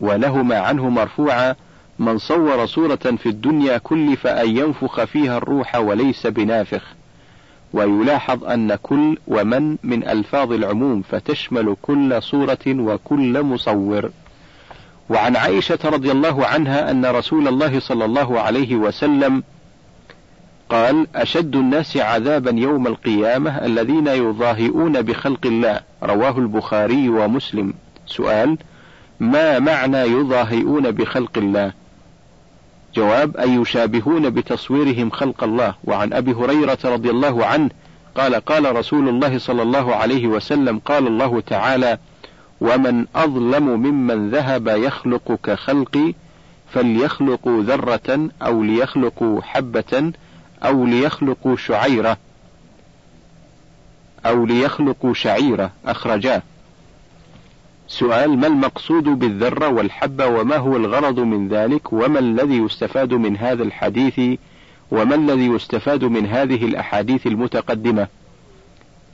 ولهما 0.00 0.58
عنه 0.58 0.88
مرفوعا 0.88 1.54
من 1.98 2.18
صور 2.18 2.66
صورة 2.66 2.96
في 2.96 3.26
الدنيا 3.26 3.78
كلف 3.78 4.26
أن 4.26 4.56
ينفخ 4.56 5.04
فيها 5.04 5.36
الروح 5.36 5.76
وليس 5.76 6.26
بنافخ. 6.26 6.82
ويلاحظ 7.72 8.44
أن 8.44 8.74
كل 8.74 9.18
ومن 9.26 9.76
من 9.82 10.08
ألفاظ 10.08 10.52
العموم 10.52 11.02
فتشمل 11.02 11.76
كل 11.82 12.22
صورة 12.22 12.66
وكل 12.66 13.42
مصور. 13.42 14.10
وعن 15.10 15.36
عائشة 15.36 15.78
رضي 15.84 16.12
الله 16.12 16.46
عنها 16.46 16.90
أن 16.90 17.06
رسول 17.06 17.48
الله 17.48 17.80
صلى 17.80 18.04
الله 18.04 18.40
عليه 18.40 18.76
وسلم 18.76 19.42
قال 20.70 21.06
أشد 21.14 21.56
الناس 21.56 21.96
عذابا 21.96 22.50
يوم 22.50 22.86
القيامة 22.86 23.50
الذين 23.50 24.06
يضاهئون 24.06 25.02
بخلق 25.02 25.46
الله. 25.46 25.80
رواه 26.02 26.38
البخاري 26.38 27.08
ومسلم. 27.08 27.74
سؤال 28.06 28.58
ما 29.20 29.58
معنى 29.58 29.98
يضاهئون 29.98 30.90
بخلق 30.90 31.38
الله؟ 31.38 31.72
جواب 32.94 33.36
أي 33.36 33.54
يشابهون 33.54 34.30
بتصويرهم 34.30 35.10
خلق 35.10 35.44
الله. 35.44 35.74
وعن 35.84 36.12
أبي 36.12 36.32
هريرة 36.32 36.78
رضي 36.84 37.10
الله 37.10 37.46
عنه 37.46 37.70
قال 38.14 38.34
قال 38.34 38.76
رسول 38.76 39.08
الله 39.08 39.38
صلى 39.38 39.62
الله 39.62 39.94
عليه 39.94 40.26
وسلم 40.26 40.78
قال 40.78 41.06
الله 41.06 41.40
تعالى 41.40 41.98
ومن 42.60 43.06
أظلم 43.16 43.68
ممن 43.68 44.30
ذهب 44.30 44.68
يخلق 44.68 45.38
كخلقي 45.42 46.14
فليخلقوا 46.72 47.62
ذرة 47.62 48.28
أو 48.42 48.62
ليخلقوا 48.62 49.42
حبة 49.42 50.12
أو 50.62 50.86
ليخلقوا 50.86 51.56
شعيرة. 51.56 52.16
أو 54.26 54.46
ليخلقوا 54.46 55.14
شعيرة. 55.14 55.70
أخرجاه. 55.86 56.42
سؤال 57.88 58.38
ما 58.38 58.46
المقصود 58.46 59.04
بالذرة 59.04 59.68
والحبة 59.68 60.26
وما 60.26 60.56
هو 60.56 60.76
الغرض 60.76 61.20
من 61.20 61.48
ذلك؟ 61.48 61.92
وما 61.92 62.18
الذي 62.18 62.56
يستفاد 62.56 63.14
من 63.14 63.36
هذا 63.36 63.62
الحديث؟ 63.62 64.38
وما 64.90 65.14
الذي 65.14 65.46
يستفاد 65.46 66.04
من 66.04 66.26
هذه 66.26 66.64
الأحاديث 66.64 67.26
المتقدمة؟ 67.26 68.08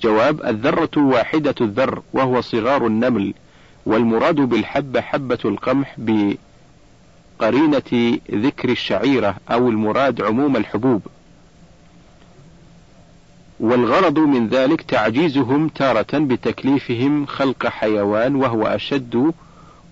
جواب 0.02 0.46
الذرة 0.46 0.90
واحدة 0.96 1.54
الذر 1.60 2.02
وهو 2.12 2.40
صغار 2.40 2.86
النمل 2.86 3.34
والمراد 3.86 4.34
بالحبة 4.34 5.00
حبة 5.00 5.38
القمح 5.44 5.96
بقرينة 7.38 8.18
ذكر 8.30 8.68
الشعيرة 8.68 9.36
أو 9.50 9.68
المراد 9.68 10.22
عموم 10.22 10.56
الحبوب. 10.56 11.02
والغرض 13.60 14.18
من 14.18 14.48
ذلك 14.48 14.82
تعجيزهم 14.82 15.68
تارة 15.68 16.18
بتكليفهم 16.18 17.26
خلق 17.26 17.66
حيوان 17.66 18.34
وهو 18.34 18.66
أشد 18.66 19.32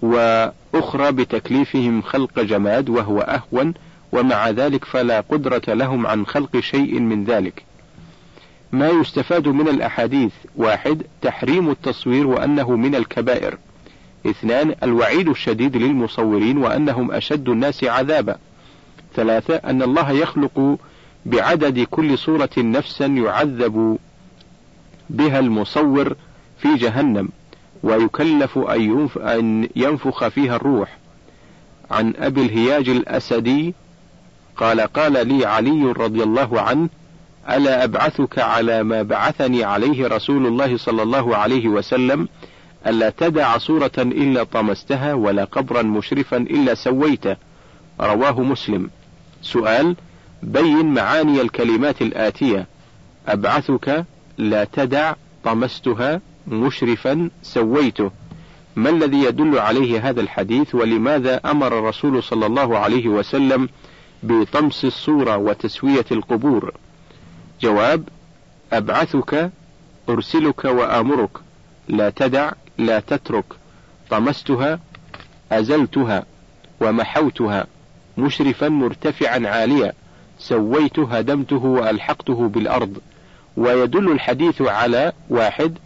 وأخرى 0.03 1.13
بتكليفهم 1.13 2.03
خلق 2.03 2.41
جماد 2.41 2.89
وهو 2.89 3.21
أهون 3.21 3.75
ومع 4.13 4.51
ذلك 4.51 4.85
فلا 4.85 5.21
قدرة 5.21 5.63
لهم 5.69 6.07
عن 6.07 6.27
خلق 6.27 6.61
شيء 6.61 7.01
من 7.01 7.25
ذلك. 7.25 7.65
ما 8.73 8.89
يستفاد 8.89 9.49
من 9.49 9.69
الأحاديث: 9.69 10.33
واحد 10.57 11.03
تحريم 11.23 11.71
التصوير 11.71 12.27
وأنه 12.27 12.71
من 12.71 12.95
الكبائر. 12.95 13.59
اثنان 14.27 14.75
الوعيد 14.83 15.29
الشديد 15.29 15.77
للمصورين 15.77 16.59
وأنهم 16.59 17.13
أشد 17.13 17.49
الناس 17.49 17.85
عذابا. 17.85 18.37
ثلاثة 19.15 19.55
أن 19.57 19.83
الله 19.83 20.11
يخلق 20.11 20.79
بعدد 21.27 21.81
كل 21.91 22.19
صورة 22.19 22.51
نفسا 22.59 23.07
يعذب 23.07 23.99
بها 25.11 25.39
المصور 25.39 26.15
في 26.59 26.75
جهنم 26.75 27.29
ويكلف 27.83 28.59
أن 29.19 29.69
ينفخ 29.77 30.29
فيها 30.29 30.57
الروح. 30.57 30.99
عن 31.91 32.15
أبي 32.17 32.43
الهياج 32.43 32.89
الأسدي 32.89 33.75
قال 34.57 34.81
قال 34.81 35.29
لي 35.29 35.47
علي 35.47 35.93
رضي 35.97 36.23
الله 36.23 36.61
عنه 36.61 36.89
ألا 37.51 37.85
أبعثك 37.85 38.39
على 38.39 38.83
ما 38.83 39.03
بعثني 39.03 39.65
عليه 39.65 40.07
رسول 40.07 40.47
الله 40.47 40.77
صلى 40.77 41.03
الله 41.03 41.37
عليه 41.37 41.69
وسلم 41.69 42.29
ألا 42.87 43.11
تدع 43.11 43.59
صورة 43.59 43.93
إلا 43.99 44.45
طمستها 44.45 45.15
ولا 45.15 45.45
قبرا 45.45 45.83
مشرفا 45.83 46.37
إلا 46.37 46.75
سويته. 46.75 47.37
رواه 48.01 48.41
مسلم. 48.41 48.91
سؤال 49.43 49.97
بين 50.43 50.95
معاني 50.95 51.41
الكلمات 51.41 52.03
الآتية. 52.03 52.67
أبعثك 53.29 54.05
لا 54.39 54.65
تدع 54.65 55.15
طمستها 55.45 56.21
مشرفا 56.47 57.31
سويته. 57.43 58.11
ما 58.77 58.91
الذي 58.91 59.17
يدل 59.17 59.59
عليه 59.59 60.09
هذا 60.09 60.21
الحديث؟ 60.21 60.75
ولماذا 60.75 61.41
أمر 61.51 61.79
الرسول 61.79 62.23
صلى 62.23 62.47
الله 62.47 62.79
عليه 62.79 63.09
وسلم 63.09 63.69
بطمس 64.23 64.85
الصورة 64.85 65.37
وتسوية 65.37 66.05
القبور؟ 66.13 66.75
جواب 67.61 68.09
أبعثك 68.73 69.51
أرسلك 70.09 70.65
وآمرك. 70.65 71.31
لا 71.89 72.11
تدع 72.11 72.53
لا 72.79 73.01
تترك. 73.01 73.45
طمستها 74.11 74.81
أزلتها. 75.53 76.25
ومحوتها. 76.81 77.67
مشرفا 78.19 78.69
مرتفعا 78.69 79.49
عاليا. 79.49 79.93
سويته 80.43 81.17
هدمته 81.19 81.65
وألحقته 81.65 82.49
بالأرض. 82.49 82.99
ويدل 83.57 84.13
الحديث 84.13 84.63
على 84.63 85.13
واحد 85.31 85.79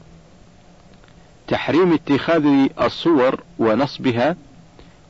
تحريم 1.49 1.93
اتخاذ 1.93 2.47
الصور 2.81 3.41
ونصبها 3.59 4.37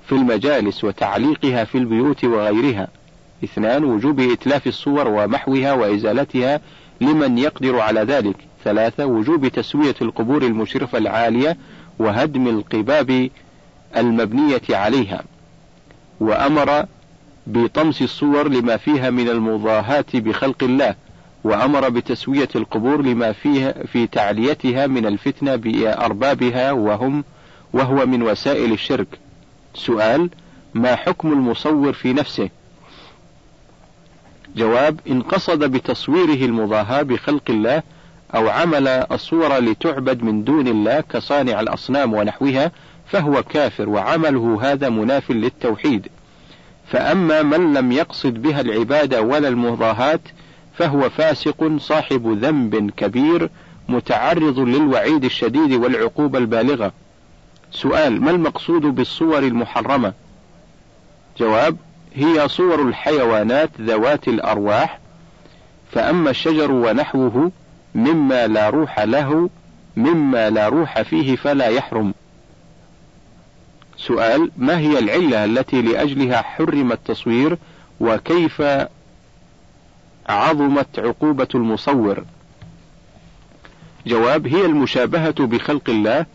في 0.07 0.13
المجالس 0.13 0.85
وتعليقها 0.85 1.65
في 1.65 1.79
البيوت 1.79 2.25
وغيرها. 2.25 2.89
اثنان 3.45 3.85
وجوب 3.85 4.21
إتلاف 4.21 4.67
الصور 4.67 5.09
ومحوها 5.09 5.73
وإزالتها 5.73 6.61
لمن 7.01 7.39
يقدر 7.39 7.81
على 7.81 8.01
ذلك. 8.01 8.37
ثلاثة 8.65 9.07
وجوب 9.07 9.49
تسوية 9.49 9.95
القبور 10.03 10.43
المشرفة 10.43 10.99
العالية 10.99 11.57
وهدم 11.99 12.49
القباب 12.49 13.31
المبنية 13.97 14.63
عليها. 14.71 15.25
وأمر 16.21 16.87
بطمس 17.47 18.03
الصور 18.03 18.49
لما 18.49 18.77
فيها 18.77 19.11
من 19.11 19.29
المضاهاة 19.29 20.05
بخلق 20.15 20.63
الله 20.63 20.95
وأمر 21.45 21.89
بتسوية 21.89 22.49
القبور 22.57 23.03
لما 23.03 23.33
فيها 23.33 23.73
في 23.73 24.07
تعليتها 24.07 24.87
من 24.87 25.07
الفتنة 25.07 25.57
بأربابها 25.57 26.73
وهم 26.73 27.25
وهو 27.73 28.07
من 28.07 28.23
وسائل 28.23 28.73
الشرك. 28.73 29.07
سؤال: 29.75 30.31
ما 30.75 30.97
حكم 30.97 31.33
المصور 31.33 31.93
في 31.93 32.13
نفسه؟ 32.13 32.51
جواب: 34.57 35.01
إن 35.09 35.23
قصد 35.23 35.65
بتصويره 35.65 36.45
المضاهاة 36.47 37.03
بخلق 37.03 37.43
الله 37.51 37.83
أو 38.35 38.49
عمل 38.49 38.89
الصور 38.89 39.59
لتعبد 39.59 40.23
من 40.23 40.45
دون 40.45 40.69
الله 40.69 41.01
كصانع 41.01 41.61
الأصنام 41.61 42.15
ونحوها 42.15 42.73
فهو 43.07 43.43
كافر 43.43 43.89
وعمله 43.89 44.59
هذا 44.63 44.89
مناف 44.89 45.31
للتوحيد. 45.31 46.09
فأما 46.97 47.43
من 47.43 47.75
لم 47.75 47.93
يقصد 47.93 48.35
بها 48.43 48.61
العبادة 48.61 49.23
ولا 49.23 49.49
المضاهاة 49.49 50.21
فهو 50.75 51.11
فاسق 51.11 51.77
صاحب 51.79 52.39
ذنب 52.41 52.91
كبير 52.91 53.51
متعرض 53.89 54.59
للوعيد 54.59 55.25
الشديد 55.25 55.73
والعقوبة 55.73 56.39
البالغة. 56.39 56.93
سؤال: 57.71 58.21
ما 58.21 58.31
المقصود 58.31 58.83
بالصور 58.83 59.39
المحرمة؟ 59.39 60.13
جواب: 61.39 61.77
هي 62.15 62.49
صور 62.49 62.83
الحيوانات 62.89 63.71
ذوات 63.81 64.29
الأرواح، 64.29 64.99
فأما 65.93 66.31
الشجر 66.31 66.73
ونحوه 66.73 67.53
مما 67.95 68.47
لا 68.47 68.71
روح 68.71 69.01
له 69.01 69.51
مما 69.97 70.51
لا 70.51 70.69
روح 70.69 71.03
فيه 71.03 71.37
فلا 71.37 71.67
يحرم. 71.67 72.15
سؤال: 73.97 74.51
ما 74.57 74.79
هي 74.79 74.99
العلة 74.99 75.45
التي 75.45 75.83
لأجلها 75.83 76.43
حرم 76.43 76.93
التصوير 76.93 77.59
وكيف 78.01 78.63
عظمت 80.29 80.99
عقوبة 80.99 81.49
المصور؟ 81.55 82.25
جواب: 84.07 84.47
هي 84.47 84.67
المشابهة 84.67 85.47
بخلق 85.47 85.91
الله 85.91 86.27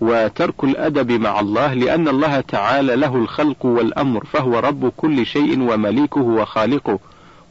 وترك 0.00 0.64
الأدب 0.64 1.12
مع 1.12 1.40
الله 1.40 1.74
لأن 1.74 2.08
الله 2.08 2.40
تعالى 2.40 2.96
له 2.96 3.16
الخلق 3.16 3.66
والأمر 3.66 4.24
فهو 4.24 4.58
رب 4.58 4.92
كل 4.96 5.26
شيء 5.26 5.60
ومليكه 5.60 6.20
وخالقه 6.20 6.98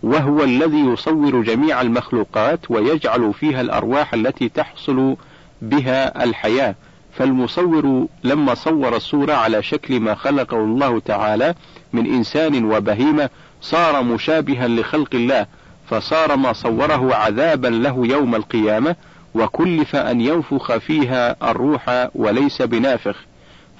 وهو 0.03 0.43
الذي 0.43 0.79
يصور 0.79 1.41
جميع 1.41 1.81
المخلوقات 1.81 2.71
ويجعل 2.71 3.33
فيها 3.33 3.61
الأرواح 3.61 4.13
التي 4.13 4.49
تحصل 4.49 5.15
بها 5.61 6.23
الحياة 6.23 6.75
فالمصور 7.17 8.07
لما 8.23 8.53
صور 8.53 8.95
الصورة 8.95 9.33
على 9.33 9.63
شكل 9.63 9.99
ما 9.99 10.15
خلقه 10.15 10.57
الله 10.57 10.99
تعالى 10.99 11.55
من 11.93 12.13
إنسان 12.13 12.65
وبهيمة 12.65 13.29
صار 13.61 14.03
مشابها 14.03 14.67
لخلق 14.67 15.15
الله 15.15 15.45
فصار 15.89 16.35
ما 16.35 16.53
صوره 16.53 17.15
عذابا 17.15 17.67
له 17.67 18.07
يوم 18.07 18.35
القيامة 18.35 18.95
وكلف 19.35 19.95
أن 19.95 20.21
ينفخ 20.21 20.77
فيها 20.77 21.51
الروح 21.51 22.09
وليس 22.15 22.61
بنافخ. 22.61 23.15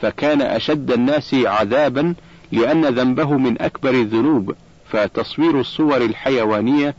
فكان 0.01 0.41
أشد 0.41 0.91
الناس 0.91 1.33
عذابا 1.33 2.13
لأن 2.51 2.85
ذنبه 2.85 3.37
من 3.37 3.61
أكبر 3.61 3.89
الذنوب. 3.89 4.55
فتصوير 4.89 5.59
الصور 5.59 5.97
الحيوانية 5.97 6.95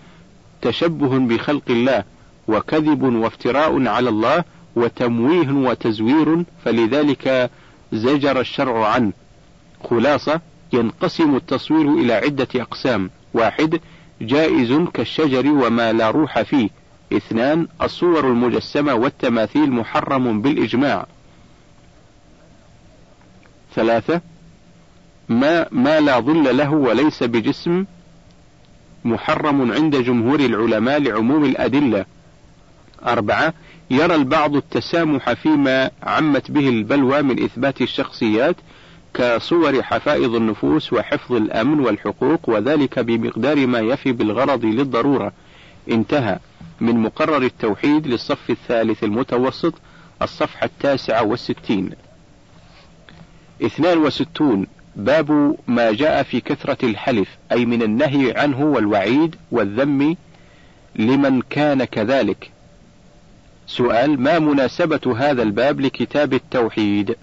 تشبه 0.62 1.18
بخلق 1.18 1.62
الله 1.70 2.04
وكذب 2.48 3.02
وافتراء 3.02 3.86
على 3.88 4.08
الله 4.08 4.44
وتمويه 4.78 5.52
وتزوير 5.52 6.44
فلذلك 6.64 7.50
زجر 7.92 8.40
الشرع 8.40 8.88
عنه. 8.88 9.12
خلاصة 9.84 10.40
ينقسم 10.72 11.36
التصوير 11.36 11.92
إلى 11.92 12.12
عدة 12.12 12.48
أقسام. 12.56 13.10
واحد 13.34 13.80
جائز 14.20 14.72
كالشجر 14.94 15.46
وما 15.48 15.92
لا 15.92 16.10
روح 16.10 16.42
فيه. 16.42 16.68
اثنان 17.12 17.66
الصور 17.82 18.28
المجسمة 18.28 18.94
والتماثيل 18.94 19.70
محرم 19.70 20.42
بالإجماع. 20.42 21.06
ثلاثة 23.74 24.20
ما 25.28 25.66
ما 25.70 26.00
لا 26.00 26.20
ظل 26.20 26.56
له 26.56 26.70
وليس 26.70 27.22
بجسم 27.22 27.84
محرم 29.04 29.72
عند 29.72 29.96
جمهور 29.96 30.40
العلماء 30.40 31.00
لعموم 31.00 31.44
الأدلة. 31.44 32.04
أربعة 33.06 33.54
يرى 33.90 34.14
البعض 34.14 34.56
التسامح 34.56 35.32
فيما 35.32 35.90
عمت 36.02 36.50
به 36.50 36.68
البلوى 36.68 37.22
من 37.22 37.42
إثبات 37.42 37.82
الشخصيات 37.82 38.56
كصور 39.14 39.82
حفائظ 39.82 40.34
النفوس 40.34 40.92
وحفظ 40.92 41.32
الأمن 41.32 41.80
والحقوق 41.80 42.48
وذلك 42.48 42.98
بمقدار 42.98 43.66
ما 43.66 43.78
يفي 43.78 44.12
بالغرض 44.12 44.64
للضرورة. 44.64 45.32
انتهى. 45.90 46.38
من 46.80 46.96
مقرر 46.96 47.42
التوحيد 47.42 48.06
للصف 48.06 48.50
الثالث 48.50 49.04
المتوسط 49.04 49.74
الصفحة 50.22 50.64
التاسعة 50.64 51.22
والستين. 51.24 51.90
اثنان 53.62 53.98
وستون. 53.98 54.66
باب 54.96 55.56
ما 55.68 55.92
جاء 55.92 56.22
في 56.22 56.40
كثرة 56.40 56.84
الحلف 56.86 57.28
أي 57.52 57.64
من 57.64 57.82
النهي 57.82 58.32
عنه 58.36 58.60
والوعيد 58.60 59.36
والذم 59.50 60.16
لمن 60.96 61.42
كان 61.50 61.84
كذلك. 61.84 62.50
سؤال 63.68 64.20
ما 64.20 64.38
مناسبة 64.38 65.16
هذا 65.18 65.42
الباب 65.42 65.80
لكتاب 65.80 66.34
التوحيد؟ 66.34 67.16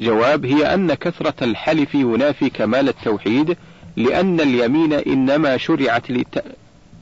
جواب 0.00 0.46
هي 0.46 0.74
أن 0.74 0.94
كثرة 0.94 1.44
الحلف 1.44 1.94
ينافي 1.94 2.50
كمال 2.50 2.88
التوحيد 2.88 3.56
لأن 3.96 4.40
اليمين 4.40 4.92
إنما 4.92 5.56
شرعت 5.56 6.10
لت... 6.10 6.44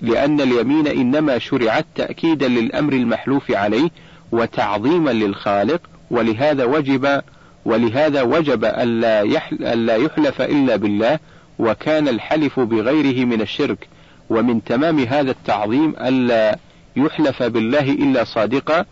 لأن 0.02 0.40
اليمين 0.40 0.86
إنما 0.86 1.38
شرعت 1.38 1.86
تأكيدا 1.94 2.48
للأمر 2.48 2.92
المحلوف 2.92 3.50
عليه 3.50 3.90
وتعظيما 4.32 5.10
للخالق 5.10 5.80
ولهذا 6.10 6.64
وجب 6.64 7.22
ولهذا 7.64 8.22
وجب 8.22 8.64
ألا, 8.64 9.20
يحل 9.20 9.64
ألا 9.64 9.96
يحلف 9.96 10.42
إلا 10.42 10.76
بالله 10.76 11.18
وكان 11.58 12.08
الحلف 12.08 12.60
بغيره 12.60 13.24
من 13.24 13.40
الشرك. 13.40 13.88
ومن 14.30 14.64
تمام 14.64 14.98
هذا 14.98 15.30
التعظيم 15.30 15.94
ألا 16.00 16.58
يحلف 16.96 17.42
بالله 17.42 17.90
إلا 17.90 18.24
صادقا 18.24 18.84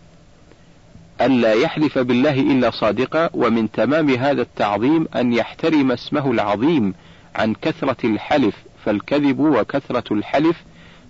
ألا 1.20 1.52
يحلف 1.52 1.98
بالله 1.98 2.40
إلا 2.40 2.70
صادقا 2.70 3.30
ومن 3.34 3.70
تمام 3.70 4.10
هذا 4.10 4.42
التعظيم 4.42 5.08
أن 5.16 5.32
يحترم 5.32 5.92
اسمه 5.92 6.30
العظيم 6.30 6.94
عن 7.34 7.54
كثرة 7.54 7.96
الحلف 8.06 8.54
فالكذب 8.84 9.38
وكثرة 9.40 10.14
الحلف 10.14 10.56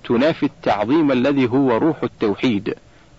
تنافي 0.05 0.47
التعظيم 0.47 1.13
الذي 1.13 1.49
هو 1.49 1.77
روح 1.77 2.03
التوحيد. 2.03 2.75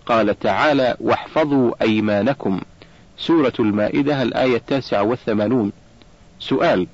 قال 0.06 0.40
تعالى 0.40 0.98
واحفظوا 1.00 1.72
أيمانكم. 1.82 2.62
سورة 3.18 3.54
المائدة 3.60 4.22
الآية 4.22 4.56
التاسعة 4.56 5.04
والثمانون. 5.04 5.72
سؤال 6.40 6.88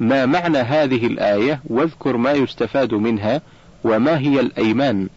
ما 0.00 0.26
معنى 0.26 0.58
هذه 0.58 1.06
الآية؟ 1.06 1.60
واذكر 1.64 2.16
ما 2.16 2.32
يستفاد 2.32 2.94
منها 2.94 3.40
وما 3.84 4.18
هي 4.18 4.40
الأيمان؟ 4.40 5.08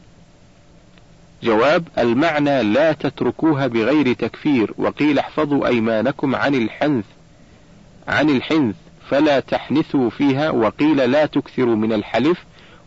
جواب 1.43 1.87
المعنى 1.97 2.63
لا 2.63 2.91
تتركوها 2.91 3.67
بغير 3.67 4.13
تكفير 4.13 4.73
وقيل 4.77 5.19
احفظوا 5.19 5.67
أيمانكم 5.67 6.35
عن 6.35 6.55
الحنث 6.55 7.05
عن 8.07 8.29
الحنث 8.29 8.75
فلا 9.09 9.39
تحنثوا 9.39 10.09
فيها 10.09 10.49
وقيل 10.49 11.11
لا 11.11 11.25
تكثروا 11.25 11.75
من 11.75 11.93
الحلف 11.93 12.37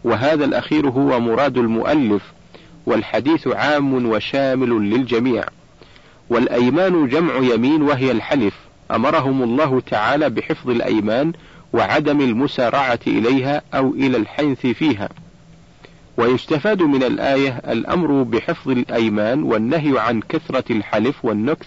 وهذا 0.04 0.44
الأخير 0.44 0.88
هو 0.88 1.20
مراد 1.20 1.58
المؤلف 1.58 2.22
والحديث 2.86 3.48
عام 3.48 4.06
وشامل 4.06 4.90
للجميع. 4.90 5.44
والأيمان 6.30 7.08
جمع 7.08 7.36
يمين 7.36 7.82
وهي 7.82 8.10
الحلف 8.10 8.54
أمرهم 8.90 9.42
الله 9.42 9.80
تعالى 9.80 10.30
بحفظ 10.30 10.70
الأيمان 10.70 11.32
وعدم 11.72 12.20
المسارعة 12.20 13.00
إليها 13.06 13.62
أو 13.74 13.94
إلى 13.94 14.16
الحنث 14.16 14.66
فيها. 14.66 15.08
ويستفاد 16.18 16.82
من 16.82 17.02
الآية 17.02 17.62
الأمر 17.68 18.22
بحفظ 18.22 18.70
الأيمان 18.70 19.42
والنهي 19.42 19.98
عن 19.98 20.20
كثرة 20.20 20.72
الحلف 20.72 21.24
والنكث 21.24 21.66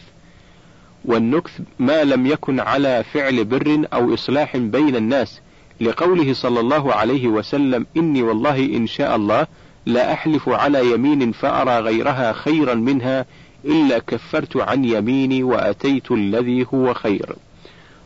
والنكث 1.05 1.51
ما 1.79 2.03
لم 2.03 2.27
يكن 2.27 2.59
على 2.59 3.03
فعل 3.13 3.45
بر 3.45 3.85
أو 3.93 4.13
إصلاح 4.13 4.57
بين 4.57 4.95
الناس 4.95 5.41
لقوله 5.81 6.33
صلى 6.33 6.59
الله 6.59 6.93
عليه 6.93 7.27
وسلم 7.27 7.85
إني 7.97 8.23
والله 8.23 8.59
إن 8.59 8.87
شاء 8.87 9.15
الله 9.15 9.47
لا 9.85 10.13
أحلف 10.13 10.49
على 10.49 10.91
يمين 10.91 11.31
فأرى 11.31 11.79
غيرها 11.79 12.33
خيرا 12.33 12.73
منها 12.73 13.25
إلا 13.65 13.99
كفرت 13.99 14.57
عن 14.57 14.85
يميني 14.85 15.43
وأتيت 15.43 16.11
الذي 16.11 16.67
هو 16.73 16.93
خير. 16.93 17.35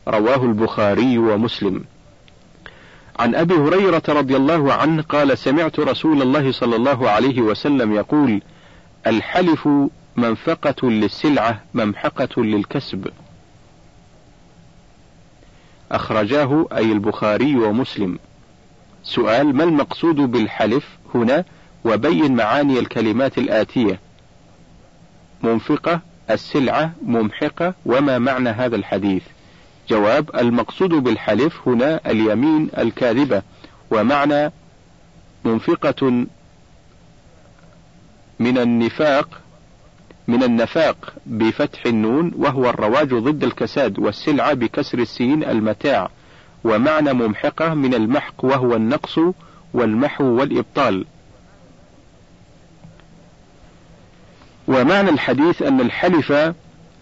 رواه 0.08 0.44
البخاري 0.46 1.18
ومسلم. 1.18 1.84
عن 3.20 3.36
أبي 3.36 3.54
هريرة 3.54 4.04
رضي 4.10 4.36
الله 4.36 4.74
عنه 4.74 5.02
قال 5.02 5.38
سمعت 5.38 5.80
رسول 5.80 6.22
الله 6.22 6.52
صلى 6.52 6.76
الله 6.76 7.10
عليه 7.10 7.42
وسلم 7.42 7.94
يقول 7.94 8.42
الحلف 9.08 9.70
منفقة 10.16 10.90
للسلعة 10.90 11.62
ممحقة 11.74 12.44
للكسب. 12.44 13.08
أخرجاه 15.92 16.68
أي 16.74 16.92
البخاري 16.92 17.56
ومسلم. 17.56 18.20
سؤال 19.04 19.56
ما 19.56 19.64
المقصود 19.64 20.16
بالحلف 20.16 20.88
هنا؟ 21.16 21.46
وبين 21.86 22.36
معاني 22.36 22.80
الكلمات 22.80 23.38
الآتية. 23.38 24.00
منفقة 25.44 26.00
السلعة 26.30 26.92
ممحقة 27.02 27.74
وما 27.86 28.20
معنى 28.20 28.50
هذا 28.50 28.76
الحديث؟ 28.76 29.24
جواب 29.90 30.36
المقصود 30.36 30.90
بالحلف 30.90 31.68
هنا 31.68 32.12
اليمين 32.12 32.70
الكاذبة 32.78 33.42
ومعنى 33.92 34.52
منفقة 35.46 36.26
من 38.40 38.58
النفاق 38.58 39.42
من 40.28 40.44
النفاق 40.44 41.14
بفتح 41.26 41.86
النون 41.86 42.32
وهو 42.36 42.70
الرواج 42.70 43.14
ضد 43.14 43.44
الكساد 43.44 44.00
والسلعة 44.00 44.54
بكسر 44.54 45.00
السين 45.00 45.44
المتاع 45.44 46.10
ومعنى 46.64 47.14
ممحقة 47.14 47.74
من 47.74 47.94
المحق 47.94 48.46
وهو 48.46 48.76
النقص 48.76 49.20
والمحو 49.74 50.24
والإبطال. 50.24 51.06
ومعنى 54.68 55.10
الحديث 55.10 55.62
أن 55.62 55.82
الحلف 55.82 56.34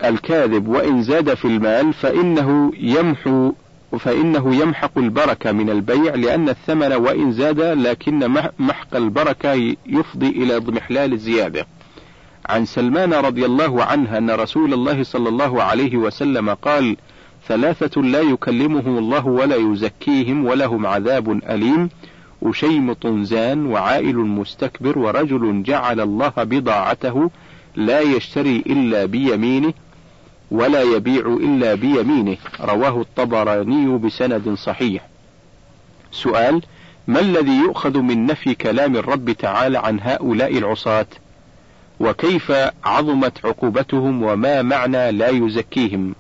الكاذب 0.04 0.68
وإن 0.68 1.04
زاد 1.04 1.34
في 1.34 1.46
المال 1.46 1.94
فإنه 1.94 2.72
يمحو 2.78 3.52
فإنه 4.00 4.56
يمحق 4.56 4.98
البركة 4.98 5.52
من 5.52 5.70
البيع 5.70 6.16
لأن 6.16 6.50
الثمن 6.50 6.94
وإن 6.94 7.32
زاد 7.32 7.60
لكن 7.60 8.28
محق 8.60 8.96
البركة 8.96 9.76
يفضي 9.86 10.30
إلى 10.30 10.56
اضمحلال 10.56 11.14
الزيادة. 11.14 11.68
عن 12.46 12.66
سلمان 12.66 13.14
رضي 13.14 13.46
الله 13.46 13.84
عنه 13.84 14.18
أن 14.18 14.32
رسول 14.32 14.74
الله 14.74 15.04
صلى 15.04 15.30
الله 15.30 15.64
عليه 15.64 15.98
وسلم 15.98 16.50
قال: 16.50 16.98
ثلاثة 17.48 18.02
لا 18.02 18.20
يكلمهم 18.20 18.98
الله 18.98 19.28
ولا 19.28 19.56
يزكيهم 19.56 20.46
ولهم 20.46 20.86
عذاب 20.86 21.30
أليم 21.50 21.90
أشيمط 22.44 23.08
زان 23.08 23.66
وعائل 23.66 24.16
مستكبر 24.18 25.00
ورجل 25.00 25.64
جعل 25.64 26.00
الله 26.00 26.34
بضاعته 26.38 27.30
لا 27.76 28.00
يشتري 28.00 28.58
إلا 28.58 29.06
بيمينه 29.06 29.74
ولا 30.54 30.82
يبيع 30.82 31.28
إلا 31.28 31.76
بيمينه. 31.76 32.38
رواه 32.62 33.02
الطبراني 33.02 33.98
بسند 33.98 34.54
صحيح. 34.54 35.08
سؤال 36.12 36.62
ما 37.08 37.20
الذي 37.20 37.52
يؤخذ 37.52 37.98
من 37.98 38.26
نفي 38.26 38.56
كلام 38.56 38.96
الرب 38.96 39.32
تعالى 39.32 39.78
عن 39.78 40.00
هؤلاء 40.02 40.58
العصاة؟ 40.58 41.06
وكيف 42.00 42.52
عظمت 42.84 43.46
عقوبتهم 43.46 44.24
وما 44.24 44.62
معنى 44.62 45.12
لا 45.12 45.30
يزكيهم؟ 45.30 46.16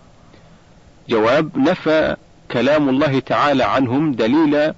جواب 1.09 1.57
نفى 1.57 2.15
كلام 2.51 2.89
الله 2.89 3.19
تعالى 3.19 3.63
عنهم 3.63 4.11
دليل 4.11 4.73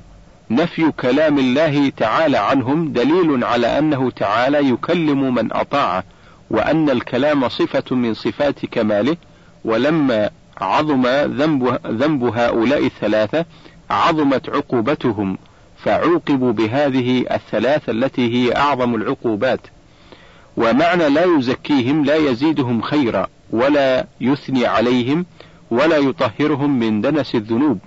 نفي 0.52 0.92
كلام 0.92 1.40
الله 1.40 1.90
تعالى 1.90 2.38
عنهم 2.38 2.94
دليل 2.94 3.44
على 3.44 3.80
أنه 3.80 4.12
تعالى 4.12 4.70
يكلم 4.70 5.36
من 5.36 5.54
أطاعه 5.54 6.04
وأن 6.50 6.90
الكلام 6.90 7.50
صفة 7.50 7.96
من 7.96 8.14
صفات 8.14 8.66
كماله 8.66 9.18
ولما 9.66 10.30
عظم 10.58 11.08
ذنب, 11.08 11.80
ذنب 11.88 12.24
هؤلاء 12.24 12.86
الثلاثة 12.86 13.46
عظمت 13.90 14.50
عقوبتهم 14.50 15.38
فعوقبوا 15.78 16.52
بهذه 16.52 17.26
الثلاثة 17.32 17.92
التي 17.92 18.34
هي 18.34 18.56
أعظم 18.56 18.96
العقوبات. 18.96 19.60
ومعنى 20.58 21.10
لا 21.10 21.24
يزكيهم 21.24 22.06
لا 22.06 22.16
يزيدهم 22.16 22.82
خيرا 22.82 23.28
ولا 23.52 24.08
يثني 24.22 24.66
عليهم 24.66 25.26
ولا 25.72 25.98
يطهرهم 25.98 26.80
من 26.80 27.02
دنس 27.02 27.36
الذنوب. 27.36 27.80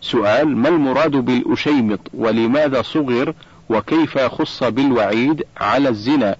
سؤال 0.00 0.56
ما 0.56 0.68
المراد 0.68 1.10
بالأشيمط؟ 1.10 2.00
ولماذا 2.14 2.82
صغر؟ 2.82 3.34
وكيف 3.68 4.18
خص 4.18 4.64
بالوعيد 4.64 5.44
على 5.56 5.88
الزنا؟ 5.88 6.36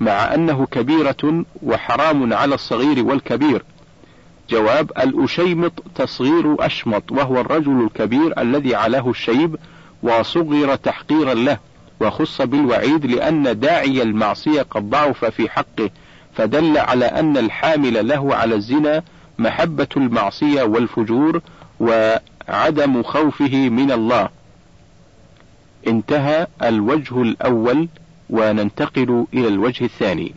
مع 0.00 0.34
أنه 0.34 0.66
كبيرة 0.66 1.44
وحرام 1.62 2.32
على 2.32 2.54
الصغير 2.54 3.04
والكبير 3.06 3.62
جواب 4.50 4.90
الأشيمط 4.90 5.72
تصغير 5.94 6.66
أشمط 6.66 7.12
وهو 7.12 7.40
الرجل 7.40 7.80
الكبير 7.84 8.40
الذي 8.40 8.74
علاه 8.74 9.10
الشيب 9.10 9.56
وصغر 10.02 10.74
تحقيرا 10.74 11.34
له 11.34 11.58
وخص 12.00 12.42
بالوعيد 12.42 13.06
لأن 13.06 13.60
داعي 13.60 14.02
المعصية 14.02 14.62
قد 14.62 14.90
ضعف 14.90 15.24
في 15.24 15.50
حقه 15.50 15.90
فدل 16.34 16.78
على 16.78 17.04
أن 17.04 17.36
الحامل 17.36 18.08
له 18.08 18.34
على 18.34 18.54
الزنا 18.54 19.02
محبة 19.38 19.88
المعصية 19.96 20.62
والفجور 20.62 21.40
وعدم 21.80 23.02
خوفه 23.02 23.68
من 23.68 23.92
الله. 23.92 24.28
انتهى 25.86 26.46
الوجه 26.62 27.22
الأول 27.22 27.88
وننتقل 28.30 29.26
إلى 29.34 29.48
الوجه 29.48 29.84
الثاني. 29.84 30.34